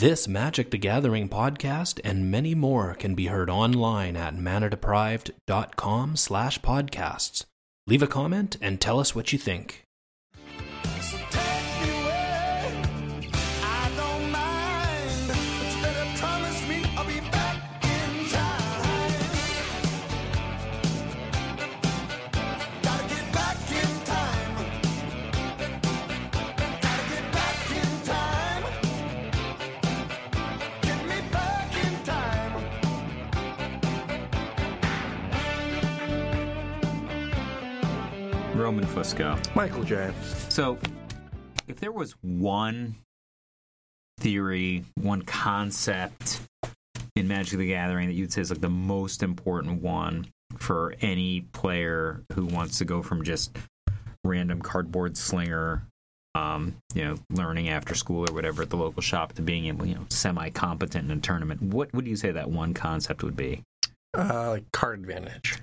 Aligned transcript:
This 0.00 0.26
Magic 0.26 0.72
the 0.72 0.76
Gathering 0.76 1.28
podcast 1.28 2.00
and 2.02 2.28
many 2.28 2.52
more 2.52 2.96
can 2.96 3.14
be 3.14 3.26
heard 3.26 3.48
online 3.48 4.16
at 4.16 4.34
manadeprived.com 4.34 6.16
slash 6.16 6.60
podcasts. 6.62 7.44
Leave 7.86 8.02
a 8.02 8.08
comment 8.08 8.56
and 8.60 8.80
tell 8.80 8.98
us 8.98 9.14
what 9.14 9.32
you 9.32 9.38
think. 9.38 9.83
Fusco. 39.04 39.54
Michael 39.54 39.84
J. 39.84 40.10
So, 40.48 40.78
if 41.68 41.78
there 41.78 41.92
was 41.92 42.12
one 42.22 42.94
theory, 44.18 44.82
one 44.94 45.20
concept 45.20 46.40
in 47.14 47.28
Magic 47.28 47.58
the 47.58 47.68
Gathering 47.68 48.08
that 48.08 48.14
you'd 48.14 48.32
say 48.32 48.40
is 48.40 48.50
like 48.50 48.62
the 48.62 48.70
most 48.70 49.22
important 49.22 49.82
one 49.82 50.26
for 50.56 50.94
any 51.02 51.42
player 51.52 52.22
who 52.32 52.46
wants 52.46 52.78
to 52.78 52.86
go 52.86 53.02
from 53.02 53.24
just 53.24 53.54
random 54.24 54.62
cardboard 54.62 55.18
slinger, 55.18 55.82
um, 56.34 56.74
you 56.94 57.04
know, 57.04 57.16
learning 57.28 57.68
after 57.68 57.94
school 57.94 58.26
or 58.30 58.32
whatever 58.32 58.62
at 58.62 58.70
the 58.70 58.76
local 58.76 59.02
shop 59.02 59.34
to 59.34 59.42
being 59.42 59.66
able, 59.66 59.84
you 59.84 59.96
know, 59.96 60.06
semi 60.08 60.48
competent 60.48 61.10
in 61.10 61.18
a 61.18 61.20
tournament, 61.20 61.60
what 61.60 61.92
would 61.92 62.06
you 62.06 62.16
say 62.16 62.30
that 62.30 62.48
one 62.48 62.72
concept 62.72 63.22
would 63.22 63.36
be? 63.36 63.60
Uh, 64.16 64.48
like 64.48 64.72
card 64.72 65.00
advantage. 65.00 65.58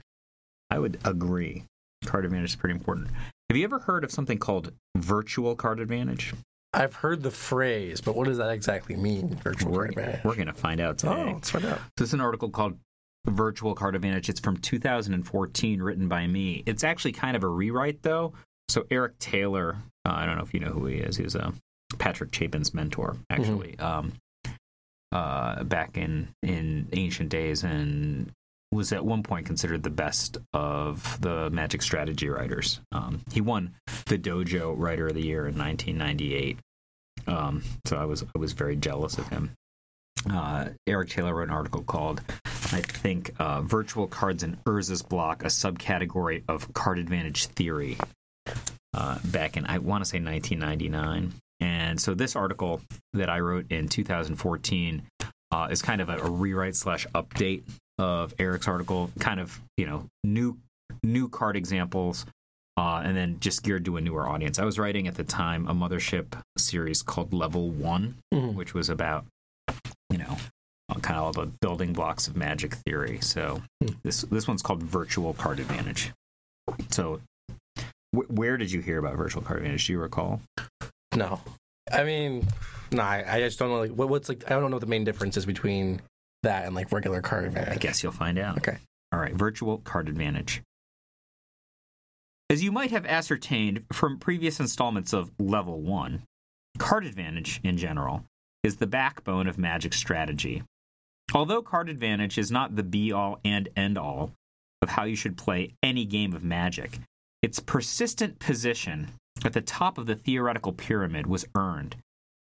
I 0.70 0.78
would 0.78 1.00
agree. 1.04 1.64
Card 2.06 2.26
advantage 2.26 2.52
is 2.52 2.56
pretty 2.56 2.74
important. 2.74 3.08
Have 3.50 3.58
you 3.58 3.64
ever 3.64 3.80
heard 3.80 4.04
of 4.04 4.12
something 4.12 4.38
called 4.38 4.72
virtual 4.98 5.56
card 5.56 5.80
advantage? 5.80 6.34
I've 6.74 6.96
heard 6.96 7.22
the 7.22 7.32
phrase, 7.32 8.02
but 8.02 8.16
what 8.16 8.28
does 8.28 8.38
that 8.38 8.50
exactly 8.52 8.96
mean? 8.96 9.36
Virtual 9.44 9.72
We're, 9.72 9.88
card 9.88 9.98
advantage. 9.98 10.24
we're 10.24 10.36
going 10.36 10.48
to 10.48 10.54
find 10.54 10.80
out 10.80 10.98
today. 10.98 11.14
oh, 11.28 11.32
let's 11.34 11.50
find 11.50 11.66
out. 11.66 11.80
This 11.98 12.10
is 12.10 12.14
an 12.14 12.22
article 12.22 12.50
called 12.50 12.78
Virtual 13.26 13.76
Card 13.76 13.96
Advantage. 13.96 14.30
It's 14.30 14.40
from 14.40 14.58
2014, 14.58 15.82
written 15.82 16.08
by 16.08 16.26
me. 16.28 16.64
It's 16.66 16.84
actually 16.84 17.12
kind 17.12 17.36
of 17.36 17.44
a 17.44 17.48
rewrite, 17.48 18.02
though. 18.02 18.34
So, 18.70 18.86
Eric 18.90 19.20
Taylor, 19.20 19.78
uh, 20.06 20.14
I 20.14 20.26
don't 20.26 20.38
know 20.38 20.44
if 20.44 20.54
you 20.54 20.60
know 20.62 20.72
who 20.72 20.86
he 20.86 20.96
is. 20.96 21.18
He's 21.18 21.36
uh, 21.36 21.52
Patrick 22.00 22.32
Chapin's 22.32 22.74
mentor, 22.74 23.18
actually, 23.30 23.78
um, 23.80 24.14
uh, 25.12 25.64
back 25.66 25.98
in, 25.98 26.30
in 26.42 26.88
ancient 26.94 27.30
days, 27.30 27.64
and 27.64 28.32
was 28.72 28.94
at 28.94 29.06
one 29.06 29.24
point 29.24 29.46
considered 29.46 29.84
the 29.84 29.90
best 29.90 30.38
of 30.54 31.20
the 31.22 31.50
Magic 31.50 31.82
strategy 31.82 32.30
writers. 32.30 32.80
Um, 32.92 33.22
he 33.32 33.42
won 33.42 33.76
the 34.06 34.18
Dojo 34.18 34.74
Writer 34.78 35.08
of 35.08 35.16
the 35.16 35.26
Year 35.26 35.48
in 35.48 35.58
1998. 35.58 36.60
Um, 37.28 37.64
so 37.86 37.98
I 37.98 38.06
was 38.06 38.24
I 38.24 38.40
was 38.40 38.54
very 38.54 38.76
jealous 38.76 39.18
of 39.18 39.28
him 39.28 39.52
uh, 40.30 40.70
Eric 40.88 41.10
Taylor 41.10 41.36
wrote 41.36 41.48
an 41.48 41.54
article 41.54 41.84
called, 41.84 42.22
I 42.46 42.82
think, 42.82 43.34
uh, 43.40 43.62
Virtual 43.62 44.08
Cards 44.08 44.44
in 44.44 44.58
Urza's 44.66 45.02
Block, 45.02 45.44
a 45.44 45.48
subcategory 45.48 46.44
of 46.48 46.74
card 46.74 47.00
advantage 47.00 47.48
theory, 47.48 47.98
uh, 48.94 49.20
back 49.26 49.58
in, 49.58 49.66
I 49.66 49.80
want 49.80 50.04
to 50.04 50.10
say 50.10 50.20
1999. 50.20 51.34
And 51.60 52.02
so 52.02 52.14
this 52.14 52.36
article 52.36 52.82
that 53.14 53.30
I 53.30 53.40
wrote 53.40 53.72
in 53.72 53.88
2014 53.88 55.04
uh, 55.52 55.68
is 55.70 55.82
kind 55.82 56.02
of 56.02 56.10
a, 56.10 56.18
a 56.18 56.30
rewrite 56.30 56.76
slash 56.76 57.06
update 57.14 57.64
of 58.00 58.34
Eric's 58.40 58.68
article, 58.68 59.12
kind 59.20 59.40
of, 59.40 59.60
you 59.78 59.86
know, 59.86 60.06
new 60.24 60.58
new 61.04 61.30
card 61.30 61.56
examples 61.56 62.26
uh, 62.78 63.02
and 63.04 63.16
then 63.16 63.40
just 63.40 63.64
geared 63.64 63.86
to 63.86 63.98
a 63.98 64.02
newer 64.02 64.28
audience. 64.28 64.60
I 64.60 64.66
was 64.66 64.78
writing 64.80 65.08
at 65.08 65.16
the 65.16 65.24
time 65.24 65.68
a 65.68 65.74
mothership 65.74 66.28
series 66.58 67.02
called 67.02 67.34
Level 67.34 67.70
One, 67.70 68.16
Mhm. 68.34 68.56
which 68.56 68.74
was 68.74 68.90
about 68.90 69.26
you 70.10 70.18
know 70.18 70.38
kind 71.02 71.18
of 71.18 71.24
all 71.24 71.32
the 71.32 71.46
building 71.62 71.94
blocks 71.94 72.28
of 72.28 72.36
Magic 72.36 72.76
theory. 72.76 73.20
So 73.22 73.62
Hmm. 73.82 73.94
this 74.04 74.22
this 74.24 74.48
one's 74.48 74.62
called 74.62 74.84
Virtual 74.84 75.34
Card 75.34 75.60
Advantage. 75.60 76.12
So 76.90 77.22
wh- 78.16 78.30
where 78.30 78.58
did 78.58 78.72
you 78.72 78.82
hear 78.82 78.98
about 79.00 79.16
Virtual 79.16 79.42
Card 79.42 79.60
Advantage? 79.60 79.88
Do 79.88 79.94
you 79.94 80.00
recall? 80.00 80.42
No, 81.16 81.42
I 81.92 82.04
mean, 82.04 82.48
no, 82.92 83.02
I, 83.04 83.36
I 83.38 83.40
just 83.40 83.58
don't 83.60 83.70
know. 83.70 83.80
Like, 83.80 83.92
what, 83.92 84.10
what's 84.10 84.30
like? 84.30 84.44
I 84.50 84.50
don't 84.60 84.70
know 84.70 84.76
what 84.78 84.82
the 84.82 84.88
main 84.88 85.04
difference 85.04 85.36
is 85.38 85.46
between 85.46 86.02
that 86.44 86.66
and 86.66 86.76
like 86.76 86.92
regular 86.92 87.22
card 87.22 87.46
advantage? 87.46 87.74
I 87.74 87.78
guess 87.78 88.04
you'll 88.04 88.12
find 88.12 88.38
out. 88.38 88.58
Okay. 88.58 88.78
All 89.12 89.20
right, 89.20 89.34
virtual 89.34 89.80
card 89.80 90.08
advantage. 90.08 90.62
As 92.50 92.64
you 92.64 92.72
might 92.72 92.92
have 92.92 93.06
ascertained 93.06 93.86
from 93.94 94.20
previous 94.20 94.60
installments 94.60 95.14
of 95.14 95.32
Level 95.40 95.82
1, 95.82 96.24
card 96.78 97.06
advantage 97.06 97.62
in 97.64 97.78
general 97.78 98.26
is 98.64 98.78
the 98.78 98.88
backbone 98.88 99.48
of 99.48 99.58
Magic 99.58 99.94
strategy. 99.94 100.64
Although 101.34 101.62
card 101.62 101.90
advantage 101.90 102.38
is 102.38 102.52
not 102.52 102.76
the 102.76 102.84
be 102.84 103.12
all 103.12 103.40
and 103.46 103.70
end 103.76 103.98
all 103.98 104.34
of 104.82 104.90
how 104.90 105.06
you 105.06 105.16
should 105.16 105.38
play 105.38 105.74
any 105.82 106.06
game 106.06 106.34
of 106.34 106.44
Magic, 106.44 107.00
its 107.42 107.60
persistent 107.60 108.40
position 108.40 109.08
at 109.44 109.54
the 109.54 109.62
top 109.62 109.98
of 109.98 110.06
the 110.06 110.16
theoretical 110.16 110.74
pyramid 110.74 111.26
was 111.26 111.46
earned, 111.56 111.96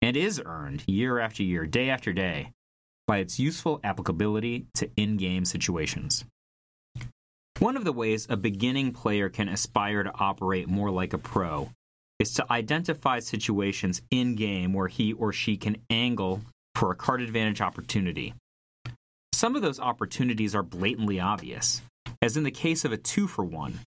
and 0.02 0.16
is 0.16 0.40
earned 0.44 0.82
year 0.86 1.18
after 1.18 1.42
year, 1.42 1.66
day 1.66 1.90
after 1.90 2.12
day, 2.12 2.50
by 3.06 3.19
its 3.19 3.38
useful 3.38 3.81
applicability 3.83 4.66
to 4.75 4.91
in 4.97 5.16
game 5.16 5.44
situations. 5.44 6.25
One 7.59 7.77
of 7.77 7.84
the 7.84 7.93
ways 7.93 8.27
a 8.31 8.37
beginning 8.37 8.93
player 8.93 9.28
can 9.28 9.49
aspire 9.49 10.03
to 10.03 10.12
operate 10.15 10.69
more 10.69 10.91
like 10.91 11.12
a 11.12 11.19
pro 11.19 11.71
is 12.19 12.33
to 12.34 12.53
identify 12.53 13.19
situations 13.19 14.03
in 14.11 14.34
game 14.34 14.72
where 14.72 14.88
he 14.88 15.12
or 15.12 15.33
she 15.33 15.56
can 15.56 15.77
angle 15.91 16.41
for 16.75 16.91
a 16.91 16.94
card 16.94 17.21
advantage 17.21 17.61
opportunity. 17.61 18.34
Some 19.34 19.56
of 19.56 19.62
those 19.62 19.81
opportunities 19.81 20.55
are 20.55 20.62
blatantly 20.62 21.19
obvious, 21.19 21.82
as 22.22 22.37
in 22.37 22.44
the 22.44 22.50
case 22.50 22.84
of 22.84 22.93
a 22.93 22.97
two 22.97 23.27
for 23.27 23.44
one. 23.44 23.81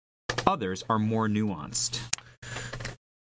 Others 0.47 0.85
are 0.89 0.99
more 0.99 1.29
nuanced. 1.29 2.01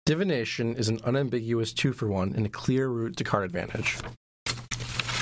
Divination 0.07 0.77
is 0.77 0.89
an 0.89 1.01
unambiguous 1.05 1.73
two 1.73 1.93
for 1.93 2.09
one 2.09 2.35
and 2.37 2.47
a 2.47 2.51
clear 2.51 2.89
route 2.89 3.17
to 3.17 3.25
card 3.25 3.45
advantage. 3.45 3.99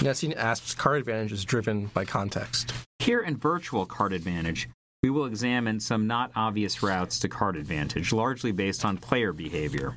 Nessine 0.04 0.34
asks 0.34 0.74
card 0.74 0.98
advantage 0.98 1.32
is 1.32 1.46
driven 1.46 1.86
by 1.86 2.04
context. 2.04 2.74
Here 2.98 3.22
in 3.22 3.38
Virtual 3.38 3.86
Card 3.86 4.12
Advantage, 4.12 4.68
we 5.02 5.08
will 5.08 5.24
examine 5.24 5.80
some 5.80 6.06
not 6.06 6.30
obvious 6.36 6.82
routes 6.82 7.18
to 7.20 7.28
card 7.30 7.56
advantage, 7.56 8.12
largely 8.12 8.52
based 8.52 8.84
on 8.84 8.98
player 8.98 9.32
behavior. 9.32 9.96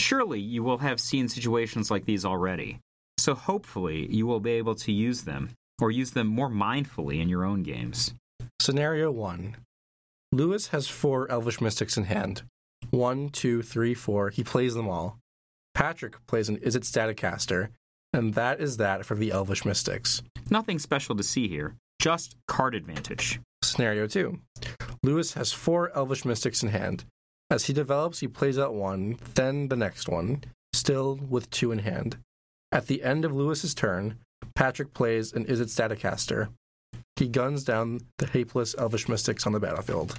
Surely 0.00 0.40
you 0.40 0.64
will 0.64 0.78
have 0.78 0.98
seen 0.98 1.28
situations 1.28 1.92
like 1.92 2.06
these 2.06 2.24
already, 2.24 2.80
so 3.16 3.36
hopefully 3.36 4.12
you 4.12 4.26
will 4.26 4.40
be 4.40 4.50
able 4.50 4.74
to 4.74 4.90
use 4.90 5.22
them, 5.22 5.50
or 5.80 5.92
use 5.92 6.10
them 6.10 6.26
more 6.26 6.50
mindfully 6.50 7.20
in 7.20 7.28
your 7.28 7.44
own 7.44 7.62
games. 7.62 8.14
Scenario 8.60 9.12
one 9.12 9.54
Lewis 10.32 10.66
has 10.68 10.88
four 10.88 11.30
Elvish 11.30 11.60
Mystics 11.60 11.96
in 11.96 12.02
hand. 12.02 12.42
One, 12.90 13.28
two, 13.28 13.62
three, 13.62 13.94
four. 13.94 14.30
He 14.30 14.42
plays 14.42 14.74
them 14.74 14.88
all. 14.88 15.20
Patrick 15.72 16.16
plays 16.26 16.48
an 16.48 16.58
Izzet 16.58 16.84
Staticaster, 16.84 17.70
and 18.14 18.34
that 18.34 18.60
is 18.60 18.76
that 18.76 19.04
for 19.04 19.16
the 19.16 19.32
Elvish 19.32 19.64
Mystics. 19.64 20.22
Nothing 20.48 20.78
special 20.78 21.16
to 21.16 21.22
see 21.22 21.48
here, 21.48 21.74
just 22.00 22.36
card 22.46 22.74
advantage. 22.74 23.40
Scenario 23.62 24.06
2. 24.06 24.38
Lewis 25.02 25.34
has 25.34 25.52
four 25.52 25.90
Elvish 25.96 26.24
Mystics 26.24 26.62
in 26.62 26.68
hand. 26.68 27.04
As 27.50 27.66
he 27.66 27.72
develops, 27.72 28.20
he 28.20 28.28
plays 28.28 28.58
out 28.58 28.72
one, 28.72 29.18
then 29.34 29.68
the 29.68 29.76
next 29.76 30.08
one, 30.08 30.44
still 30.72 31.16
with 31.28 31.50
two 31.50 31.72
in 31.72 31.80
hand. 31.80 32.16
At 32.70 32.86
the 32.86 33.02
end 33.02 33.24
of 33.24 33.34
Lewis's 33.34 33.74
turn, 33.74 34.18
Patrick 34.54 34.94
plays 34.94 35.32
an 35.32 35.44
Izzet 35.46 35.68
Staticaster. 35.68 36.50
He 37.16 37.28
guns 37.28 37.64
down 37.64 38.00
the 38.18 38.26
hapless 38.26 38.74
Elvish 38.78 39.08
Mystics 39.08 39.46
on 39.46 39.52
the 39.52 39.60
battlefield. 39.60 40.18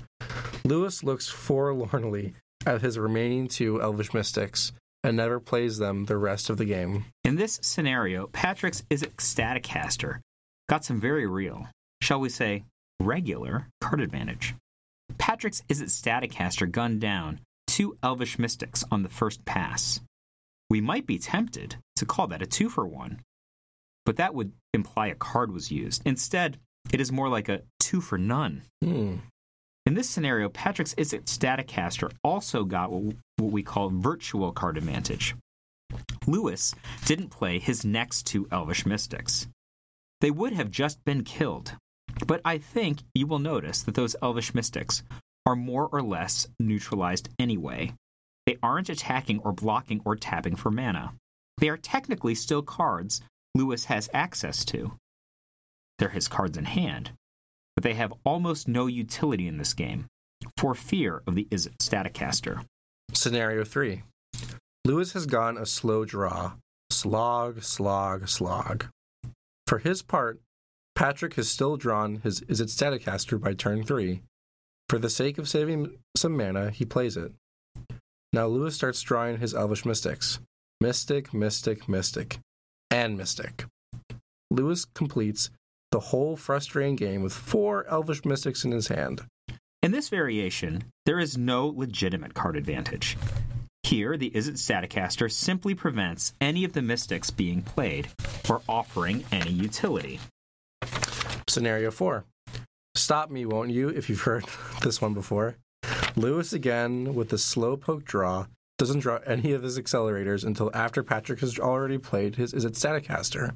Lewis 0.66 1.04
looks 1.04 1.30
forlornly 1.30 2.34
at 2.66 2.82
his 2.82 3.00
remaining 3.00 3.48
two 3.48 3.82
Elvish 3.82 4.14
Mystics 4.14 4.74
and 5.06 5.18
never 5.18 5.40
plays 5.40 5.78
them 5.78 6.06
the 6.06 6.18
rest 6.18 6.50
of 6.50 6.58
the 6.58 6.66
game. 6.66 7.06
In 7.24 7.36
this 7.36 7.60
scenario, 7.62 8.28
Patrick's 8.28 8.82
Izzet 8.90 9.22
Staticaster 9.22 10.22
got 10.68 10.84
some 10.84 11.00
very 11.00 11.28
real, 11.28 11.68
shall 12.02 12.20
we 12.20 12.30
say, 12.30 12.64
regular 13.00 13.68
card 13.82 14.02
advantage. 14.02 14.56
Patrick's 15.18 15.62
Izzet 15.70 15.92
Staticaster 15.92 16.66
gunned 16.66 17.02
down 17.02 17.40
two 17.68 17.98
Elvish 18.02 18.40
Mystics 18.40 18.84
on 18.92 19.04
the 19.04 19.10
first 19.10 19.46
pass. 19.46 20.02
We 20.70 20.82
might 20.82 21.06
be 21.06 21.20
tempted 21.20 21.76
to 21.98 22.06
call 22.06 22.28
that 22.28 22.42
a 22.42 22.48
two 22.48 22.70
for 22.70 22.88
one, 22.88 23.22
but 24.06 24.18
that 24.18 24.34
would 24.34 24.52
imply 24.74 25.08
a 25.08 25.16
card 25.16 25.54
was 25.54 25.72
used. 25.72 26.02
Instead, 26.06 26.58
it 26.92 27.00
is 27.00 27.12
more 27.12 27.30
like 27.30 27.50
a 27.50 27.62
two 27.80 28.02
for 28.02 28.18
none. 28.18 28.64
Hmm. 28.84 29.18
In 29.86 29.94
this 29.94 30.10
scenario, 30.10 30.50
Patrick's 30.50 30.96
Izzet 30.96 31.30
Staticaster 31.30 32.10
also 32.24 32.64
got 32.64 32.92
what, 32.92 33.16
what 33.38 33.52
we 33.52 33.64
call 33.64 33.90
virtual 33.90 34.52
card 34.52 34.78
advantage. 34.78 35.36
Lewis 36.28 36.74
didn't 37.06 37.30
play 37.30 37.60
his 37.60 37.86
next 37.86 38.26
two 38.26 38.48
Elvish 38.52 38.86
Mystics. 38.86 39.48
They 40.22 40.32
would 40.32 40.54
have 40.54 40.72
just 40.72 41.04
been 41.06 41.24
killed, 41.24 41.74
but 42.26 42.42
I 42.44 42.58
think 42.58 43.00
you 43.14 43.28
will 43.28 43.40
notice 43.40 43.84
that 43.84 43.96
those 43.96 44.16
Elvish 44.22 44.54
Mystics 44.56 45.04
are 45.46 45.56
more 45.56 45.88
or 45.92 46.02
less 46.02 46.48
neutralized 46.60 47.30
anyway. 47.38 47.94
They 48.46 48.58
aren't 48.64 48.90
attacking 48.90 49.40
or 49.40 49.52
blocking 49.52 50.02
or 50.06 50.16
tapping 50.16 50.56
for 50.56 50.72
mana. 50.72 51.14
They 51.58 51.70
are 51.70 51.78
technically 51.78 52.36
still 52.36 52.62
cards 52.62 53.22
Lewis 53.54 53.86
has 53.86 54.10
access 54.14 54.66
to. 54.66 54.94
They're 55.98 56.10
his 56.10 56.28
cards 56.28 56.58
in 56.58 56.66
hand, 56.66 57.12
but 57.76 57.84
they 57.84 57.94
have 57.94 58.14
almost 58.24 58.68
no 58.68 58.88
utility 58.88 59.48
in 59.48 59.58
this 59.58 59.74
game 59.74 60.08
for 60.58 60.76
fear 60.76 61.22
of 61.26 61.36
the 61.36 61.48
Izzet 61.52 61.82
Staticaster. 61.82 62.62
Scenario 63.14 63.64
3. 63.64 64.04
Lewis 64.86 65.14
has 65.14 65.26
gone 65.26 65.58
a 65.58 65.66
slow 65.66 66.06
draw. 66.06 66.54
Slog, 66.92 67.64
slog, 67.64 68.28
slog. 68.28 68.88
For 69.68 69.80
his 69.80 70.02
part, 70.02 70.40
Patrick 70.96 71.34
has 71.34 71.50
still 71.50 71.76
drawn 71.76 72.18
his 72.18 72.42
Izzet 72.42 72.70
Staticaster 72.70 73.38
by 73.38 73.54
turn 73.54 73.84
3. 73.84 74.22
For 74.88 75.00
the 75.00 75.10
sake 75.10 75.38
of 75.38 75.50
saving 75.50 75.98
some 76.16 76.38
mana, 76.38 76.70
he 76.70 76.86
plays 76.86 77.18
it. 77.18 77.34
Now 78.32 78.48
Lewis 78.48 78.76
starts 78.76 79.02
drawing 79.02 79.40
his 79.40 79.54
Elvish 79.54 79.86
Mystics. 79.86 80.40
Mystic, 80.80 81.34
Mystic, 81.34 81.90
Mystic, 81.90 82.40
and 82.92 83.18
Mystic. 83.18 83.66
Lewis 84.52 84.86
completes 84.94 85.50
the 85.92 86.00
whole 86.00 86.36
frustrating 86.36 86.96
game 86.96 87.24
with 87.24 87.34
four 87.34 87.88
Elvish 87.88 88.26
Mystics 88.26 88.64
in 88.64 88.72
his 88.72 88.90
hand. 88.90 89.24
In 89.86 89.92
this 89.92 90.10
variation, 90.10 90.86
there 91.06 91.20
is 91.20 91.38
no 91.38 91.68
legitimate 91.68 92.34
card 92.34 92.58
advantage. 92.58 93.16
Here, 93.84 94.18
the 94.18 94.32
Izzet 94.32 94.58
Staticaster 94.58 95.30
simply 95.30 95.76
prevents 95.76 96.34
any 96.42 96.64
of 96.64 96.74
the 96.74 96.82
mystics 96.82 97.30
being 97.30 97.62
played 97.62 98.08
or 98.50 98.64
offering 98.68 99.26
any 99.32 99.52
utility. 99.52 100.20
Scenario 101.48 101.92
4. 101.92 102.26
Stop 102.96 103.30
me, 103.30 103.46
won't 103.46 103.70
you, 103.70 103.90
if 103.90 104.10
you've 104.10 104.22
heard 104.22 104.46
this 104.82 105.04
one 105.04 105.14
before. 105.14 105.56
Lewis 106.16 106.52
again 106.52 107.14
with 107.14 107.30
the 107.30 107.38
slow 107.38 107.78
poke 107.78 108.06
draw 108.06 108.48
doesn't 108.80 109.02
draw 109.02 109.18
any 109.18 109.52
of 109.52 109.62
his 109.62 109.78
accelerators 109.78 110.44
until 110.44 110.72
after 110.74 111.04
Patrick 111.04 111.42
has 111.42 111.60
already 111.60 112.00
played 112.00 112.38
his 112.38 112.56
Izzet 112.56 112.76
Staticaster. 112.76 113.54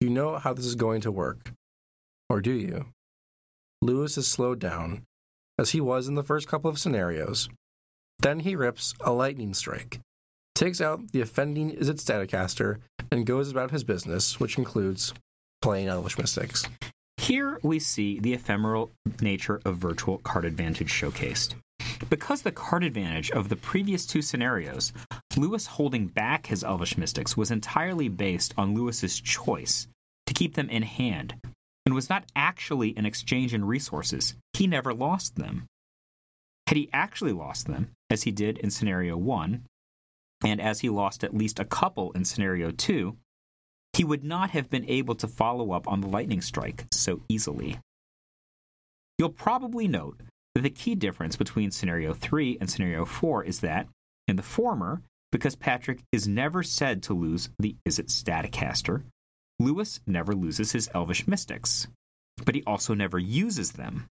You 0.00 0.10
know 0.10 0.38
how 0.38 0.52
this 0.52 0.64
is 0.66 0.76
going 0.76 1.00
to 1.00 1.10
work. 1.10 1.50
Or 2.28 2.40
do 2.40 2.52
you? 2.52 2.86
Lewis 3.82 4.16
is 4.16 4.28
slowed 4.28 4.60
down, 4.60 5.06
as 5.60 5.70
he 5.70 5.80
was 5.80 6.08
in 6.08 6.14
the 6.14 6.22
first 6.22 6.48
couple 6.48 6.70
of 6.70 6.78
scenarios. 6.78 7.50
Then 8.18 8.40
he 8.40 8.56
rips 8.56 8.94
a 9.00 9.12
lightning 9.12 9.52
strike, 9.52 10.00
takes 10.54 10.80
out 10.80 11.12
the 11.12 11.20
offending 11.20 11.76
Izzet 11.76 12.00
Staticaster, 12.00 12.80
and 13.12 13.26
goes 13.26 13.50
about 13.50 13.70
his 13.70 13.84
business, 13.84 14.40
which 14.40 14.56
includes 14.56 15.12
playing 15.60 15.88
Elvish 15.88 16.16
Mystics. 16.16 16.66
Here 17.18 17.58
we 17.62 17.78
see 17.78 18.18
the 18.20 18.32
ephemeral 18.32 18.90
nature 19.20 19.60
of 19.66 19.76
virtual 19.76 20.16
card 20.18 20.46
advantage 20.46 20.90
showcased. 20.90 21.54
Because 22.08 22.40
the 22.40 22.52
card 22.52 22.82
advantage 22.82 23.30
of 23.30 23.50
the 23.50 23.56
previous 23.56 24.06
two 24.06 24.22
scenarios, 24.22 24.94
Lewis 25.36 25.66
holding 25.66 26.06
back 26.06 26.46
his 26.46 26.64
Elvish 26.64 26.96
Mystics 26.96 27.36
was 27.36 27.50
entirely 27.50 28.08
based 28.08 28.54
on 28.56 28.74
Lewis's 28.74 29.20
choice 29.20 29.86
to 30.26 30.32
keep 30.32 30.54
them 30.54 30.70
in 30.70 30.82
hand 30.82 31.34
and 31.90 31.96
was 31.96 32.08
not 32.08 32.24
actually 32.36 32.94
an 32.96 33.04
exchange 33.04 33.52
in 33.52 33.64
resources. 33.64 34.36
He 34.52 34.68
never 34.68 34.94
lost 34.94 35.34
them. 35.34 35.66
Had 36.68 36.76
he 36.76 36.88
actually 36.92 37.32
lost 37.32 37.66
them, 37.66 37.90
as 38.08 38.22
he 38.22 38.30
did 38.30 38.58
in 38.58 38.70
scenario 38.70 39.16
1, 39.16 39.64
and 40.44 40.60
as 40.60 40.78
he 40.78 40.88
lost 40.88 41.24
at 41.24 41.34
least 41.34 41.58
a 41.58 41.64
couple 41.64 42.12
in 42.12 42.24
scenario 42.24 42.70
2, 42.70 43.16
he 43.92 44.04
would 44.04 44.22
not 44.22 44.50
have 44.50 44.70
been 44.70 44.88
able 44.88 45.16
to 45.16 45.26
follow 45.26 45.72
up 45.72 45.88
on 45.88 46.00
the 46.00 46.06
lightning 46.06 46.40
strike 46.40 46.86
so 46.92 47.22
easily. 47.28 47.80
You'll 49.18 49.30
probably 49.30 49.88
note 49.88 50.20
that 50.54 50.62
the 50.62 50.70
key 50.70 50.94
difference 50.94 51.34
between 51.34 51.72
scenario 51.72 52.14
3 52.14 52.58
and 52.60 52.70
scenario 52.70 53.04
4 53.04 53.42
is 53.42 53.58
that, 53.60 53.88
in 54.28 54.36
the 54.36 54.44
former, 54.44 55.02
because 55.32 55.56
Patrick 55.56 56.04
is 56.12 56.28
never 56.28 56.62
said 56.62 57.02
to 57.02 57.14
lose 57.14 57.50
the 57.58 57.74
Izzet 57.84 58.10
Staticaster, 58.10 59.02
Lewis 59.60 60.00
never 60.06 60.34
loses 60.34 60.72
his 60.72 60.88
Elvish 60.94 61.28
Mystics, 61.28 61.86
but 62.46 62.54
he 62.54 62.62
also 62.66 62.94
never 62.94 63.18
uses 63.18 63.72
them. 63.72 64.06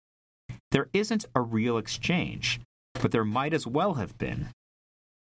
There 0.73 0.91
isn't 0.93 1.25
a 1.35 1.41
real 1.41 1.79
exchange, 1.79 2.61
but 3.01 3.13
there 3.13 3.25
might 3.25 3.55
as 3.55 3.67
well 3.67 3.95
have 3.95 4.19
been. 4.19 4.49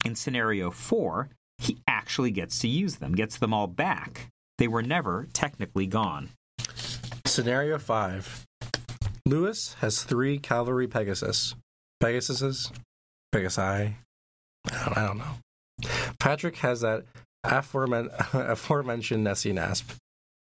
In 0.05 0.13
scenario 0.13 0.69
4, 0.69 1.29
he 1.57 1.79
actually 1.87 2.29
gets 2.29 2.59
to 2.59 2.67
use 2.67 2.97
them, 2.97 3.15
gets 3.15 3.37
them 3.39 3.55
all 3.55 3.65
back. 3.65 4.27
They 4.59 4.67
were 4.67 4.83
never 4.83 5.27
technically 5.33 5.87
gone. 5.87 6.29
Scenario 7.25 7.79
5. 7.79 8.45
Lewis 9.25 9.75
has 9.79 10.03
three 10.03 10.37
cavalry 10.37 10.87
Pegasus. 10.87 11.55
Pegasuses? 12.03 12.71
Pegasi? 13.33 13.93
I 14.71 15.07
don't, 15.07 15.17
know. 15.17 15.89
Patrick 16.19 16.57
has 16.57 16.81
that 16.81 17.05
aforemen- 17.43 18.09
aforementioned 18.33 19.25
Nessian 19.25 19.59
Asp. 19.59 19.91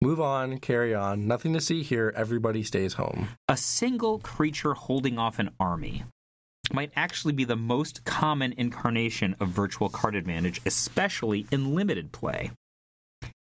Move 0.00 0.20
on, 0.20 0.58
carry 0.58 0.94
on. 0.94 1.26
Nothing 1.26 1.52
to 1.54 1.60
see 1.60 1.82
here. 1.82 2.12
Everybody 2.14 2.62
stays 2.62 2.94
home. 2.94 3.28
A 3.48 3.56
single 3.56 4.20
creature 4.20 4.74
holding 4.74 5.18
off 5.18 5.40
an 5.40 5.50
army 5.58 6.04
might 6.72 6.92
actually 6.94 7.32
be 7.32 7.44
the 7.44 7.56
most 7.56 8.04
common 8.04 8.54
incarnation 8.56 9.34
of 9.40 9.48
virtual 9.48 9.88
card 9.88 10.14
advantage, 10.14 10.60
especially 10.64 11.46
in 11.50 11.74
limited 11.74 12.12
play. 12.12 12.52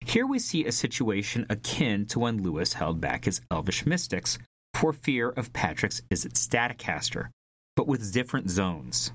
Here 0.06 0.26
we 0.26 0.40
see 0.40 0.66
a 0.66 0.72
situation 0.72 1.46
akin 1.50 2.06
to 2.08 2.20
when 2.20 2.42
Lewis 2.42 2.74
held 2.74 3.02
back 3.02 3.26
his 3.26 3.42
Elvish 3.52 3.86
Mystics 3.86 4.40
for 4.74 4.94
fear 4.94 5.30
of 5.30 5.52
Patrick's 5.52 6.02
Izzet 6.10 6.38
Staticaster, 6.38 7.32
but 7.76 7.88
with 7.88 8.14
different 8.14 8.50
zones. 8.50 9.12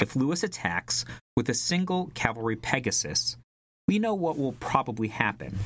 If 0.00 0.16
Lewis 0.16 0.42
attacks 0.42 1.04
with 1.36 1.48
a 1.50 1.54
single 1.54 2.10
cavalry 2.14 2.56
Pegasus, 2.56 3.36
we 3.86 3.98
know 3.98 4.14
what 4.14 4.38
will 4.38 4.52
probably 4.52 5.08
happen. 5.08 5.58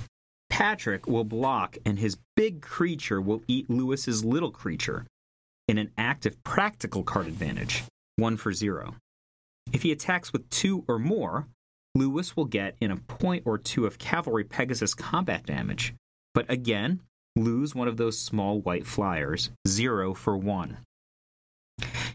Patrick 0.55 1.09
will 1.09 1.25
block, 1.25 1.79
and 1.85 1.99
his 1.99 2.17
big 2.37 2.62
creature 2.62 3.21
will 3.21 3.43
eat 3.49 3.69
Lewis's 3.69 4.25
little 4.25 4.53
creature 4.53 5.05
in 5.67 5.79
an 5.79 5.91
act 5.99 6.27
of 6.27 6.45
practical 6.45 7.03
card 7.03 7.27
advantage, 7.27 7.83
one 8.15 8.37
for 8.37 8.53
zero. 8.53 8.95
If 9.73 9.83
he 9.83 9.91
attacks 9.91 10.33
with 10.33 10.49
two 10.51 10.85
or 10.87 11.01
more, 11.01 11.49
Lewis 11.97 12.37
will 12.37 12.45
get 12.45 12.77
in 12.81 12.93
a 12.93 12.99
point 12.99 13.43
or 13.45 13.59
two 13.59 13.85
of 13.85 13.99
cavalry 13.99 14.45
Pegasus 14.45 14.95
combat 14.95 15.45
damage, 15.45 15.93
but 16.35 16.49
again, 16.49 17.01
lose 17.34 17.75
one 17.75 17.89
of 17.89 17.96
those 17.96 18.17
small 18.17 18.61
white 18.61 18.87
flyers, 18.87 19.51
zero 19.67 20.15
for 20.15 20.37
one. 20.37 20.77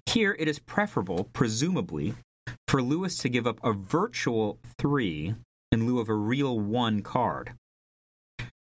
Here, 0.05 0.33
it 0.39 0.47
is 0.47 0.59
preferable, 0.59 1.25
presumably, 1.33 2.13
for 2.69 2.81
Lewis 2.81 3.17
to 3.17 3.27
give 3.27 3.45
up 3.45 3.59
a 3.65 3.73
virtual 3.73 4.59
three 4.77 5.35
in 5.73 5.85
lieu 5.85 5.99
of 5.99 6.07
a 6.07 6.15
real 6.15 6.57
one 6.57 7.01
card. 7.01 7.51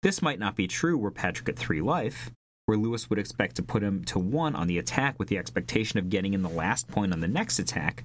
This 0.04 0.22
might 0.22 0.40
not 0.40 0.56
be 0.56 0.68
true 0.68 0.98
were 0.98 1.12
Patrick 1.12 1.50
at 1.50 1.58
three 1.58 1.82
life, 1.82 2.32
where 2.66 2.78
Lewis 2.78 3.10
would 3.10 3.20
expect 3.20 3.56
to 3.56 3.64
put 3.64 3.82
him 3.82 4.04
to 4.06 4.20
one 4.20 4.56
on 4.56 4.68
the 4.68 4.78
attack 4.78 5.18
with 5.18 5.30
the 5.30 5.38
expectation 5.38 5.98
of 6.00 6.10
getting 6.10 6.34
in 6.34 6.44
the 6.44 6.50
last 6.50 6.88
point 6.88 7.14
on 7.14 7.20
the 7.20 7.28
next 7.28 7.60
attack, 7.60 8.04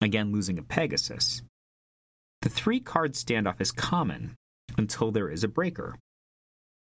again 0.00 0.32
losing 0.32 0.58
a 0.58 0.62
Pegasus. 0.62 1.42
The 2.42 2.48
three 2.48 2.80
card 2.80 3.12
standoff 3.14 3.60
is 3.60 3.72
common 3.72 4.34
until 4.76 5.10
there 5.10 5.30
is 5.30 5.44
a 5.44 5.48
breaker. 5.48 5.96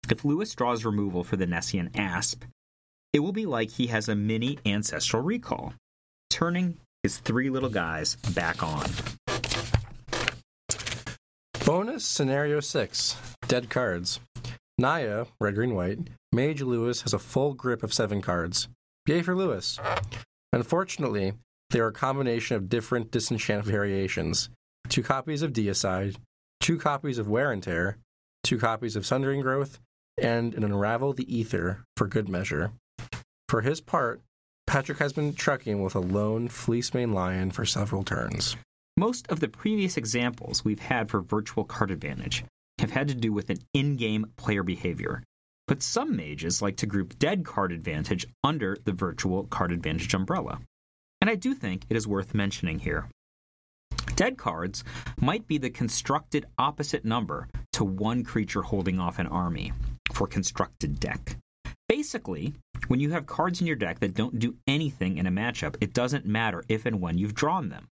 If 0.08 0.24
Lewis 0.24 0.54
draws 0.54 0.84
removal 0.84 1.24
for 1.24 1.36
the 1.36 1.46
Nessian 1.46 1.90
Asp, 1.96 2.44
it 3.12 3.20
will 3.20 3.32
be 3.32 3.46
like 3.46 3.70
he 3.70 3.88
has 3.88 4.08
a 4.08 4.14
mini 4.14 4.58
ancestral 4.64 5.22
recall, 5.22 5.74
turning 6.30 6.78
his 7.02 7.18
three 7.18 7.50
little 7.50 7.68
guys 7.68 8.16
back 8.16 8.62
on. 8.62 8.88
Bonus 11.70 12.04
Scenario 12.04 12.58
6 12.58 13.14
Dead 13.46 13.70
Cards. 13.70 14.18
Naya, 14.76 15.26
red, 15.40 15.54
green, 15.54 15.76
white, 15.76 16.00
Mage 16.32 16.62
Lewis 16.62 17.02
has 17.02 17.14
a 17.14 17.18
full 17.20 17.54
grip 17.54 17.84
of 17.84 17.94
seven 17.94 18.20
cards. 18.20 18.66
Yay 19.06 19.22
for 19.22 19.36
Lewis. 19.36 19.78
Unfortunately, 20.52 21.34
they 21.70 21.78
are 21.78 21.86
a 21.86 21.92
combination 21.92 22.56
of 22.56 22.68
different 22.68 23.12
disenchant 23.12 23.64
variations 23.64 24.50
two 24.88 25.04
copies 25.04 25.42
of 25.42 25.52
Deicide, 25.52 26.16
two 26.58 26.76
copies 26.76 27.18
of 27.18 27.28
Wear 27.28 27.52
and 27.52 27.62
Tear, 27.62 27.98
two 28.42 28.58
copies 28.58 28.96
of 28.96 29.06
Sundering 29.06 29.40
Growth, 29.40 29.78
and 30.20 30.54
an 30.54 30.64
Unravel 30.64 31.12
the 31.12 31.40
Aether 31.40 31.84
for 31.96 32.08
good 32.08 32.28
measure. 32.28 32.72
For 33.48 33.60
his 33.60 33.80
part, 33.80 34.22
Patrick 34.66 34.98
has 34.98 35.12
been 35.12 35.34
trucking 35.34 35.80
with 35.80 35.94
a 35.94 36.00
lone 36.00 36.48
fleece 36.48 36.90
Fleecemane 36.90 37.14
Lion 37.14 37.52
for 37.52 37.64
several 37.64 38.02
turns. 38.02 38.56
Most 39.00 39.26
of 39.28 39.40
the 39.40 39.48
previous 39.48 39.96
examples 39.96 40.62
we've 40.62 40.78
had 40.78 41.08
for 41.08 41.22
virtual 41.22 41.64
card 41.64 41.90
advantage 41.90 42.44
have 42.78 42.90
had 42.90 43.08
to 43.08 43.14
do 43.14 43.32
with 43.32 43.48
an 43.48 43.56
in 43.72 43.96
game 43.96 44.26
player 44.36 44.62
behavior, 44.62 45.22
but 45.66 45.82
some 45.82 46.14
mages 46.14 46.60
like 46.60 46.76
to 46.76 46.86
group 46.86 47.18
dead 47.18 47.42
card 47.42 47.72
advantage 47.72 48.26
under 48.44 48.76
the 48.84 48.92
virtual 48.92 49.44
card 49.44 49.72
advantage 49.72 50.12
umbrella. 50.12 50.60
And 51.22 51.30
I 51.30 51.34
do 51.34 51.54
think 51.54 51.86
it 51.88 51.96
is 51.96 52.06
worth 52.06 52.34
mentioning 52.34 52.78
here. 52.78 53.08
Dead 54.16 54.36
cards 54.36 54.84
might 55.18 55.46
be 55.46 55.56
the 55.56 55.70
constructed 55.70 56.44
opposite 56.58 57.06
number 57.06 57.48
to 57.72 57.84
one 57.84 58.22
creature 58.22 58.60
holding 58.60 59.00
off 59.00 59.18
an 59.18 59.28
army 59.28 59.72
for 60.12 60.26
constructed 60.26 61.00
deck. 61.00 61.36
Basically, 61.88 62.52
when 62.88 63.00
you 63.00 63.12
have 63.12 63.24
cards 63.24 63.62
in 63.62 63.66
your 63.66 63.76
deck 63.76 64.00
that 64.00 64.12
don't 64.12 64.38
do 64.38 64.56
anything 64.66 65.16
in 65.16 65.26
a 65.26 65.30
matchup, 65.30 65.76
it 65.80 65.94
doesn't 65.94 66.26
matter 66.26 66.62
if 66.68 66.84
and 66.84 67.00
when 67.00 67.16
you've 67.16 67.34
drawn 67.34 67.70
them. 67.70 67.86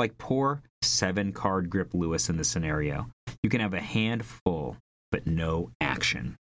Like 0.00 0.16
poor 0.16 0.62
seven 0.80 1.34
card 1.34 1.68
grip 1.68 1.92
Lewis 1.92 2.30
in 2.30 2.38
the 2.38 2.44
scenario, 2.44 3.10
you 3.42 3.50
can 3.50 3.60
have 3.60 3.74
a 3.74 3.82
hand 3.82 4.24
full 4.24 4.78
but 5.12 5.26
no 5.26 5.72
action. 5.78 6.36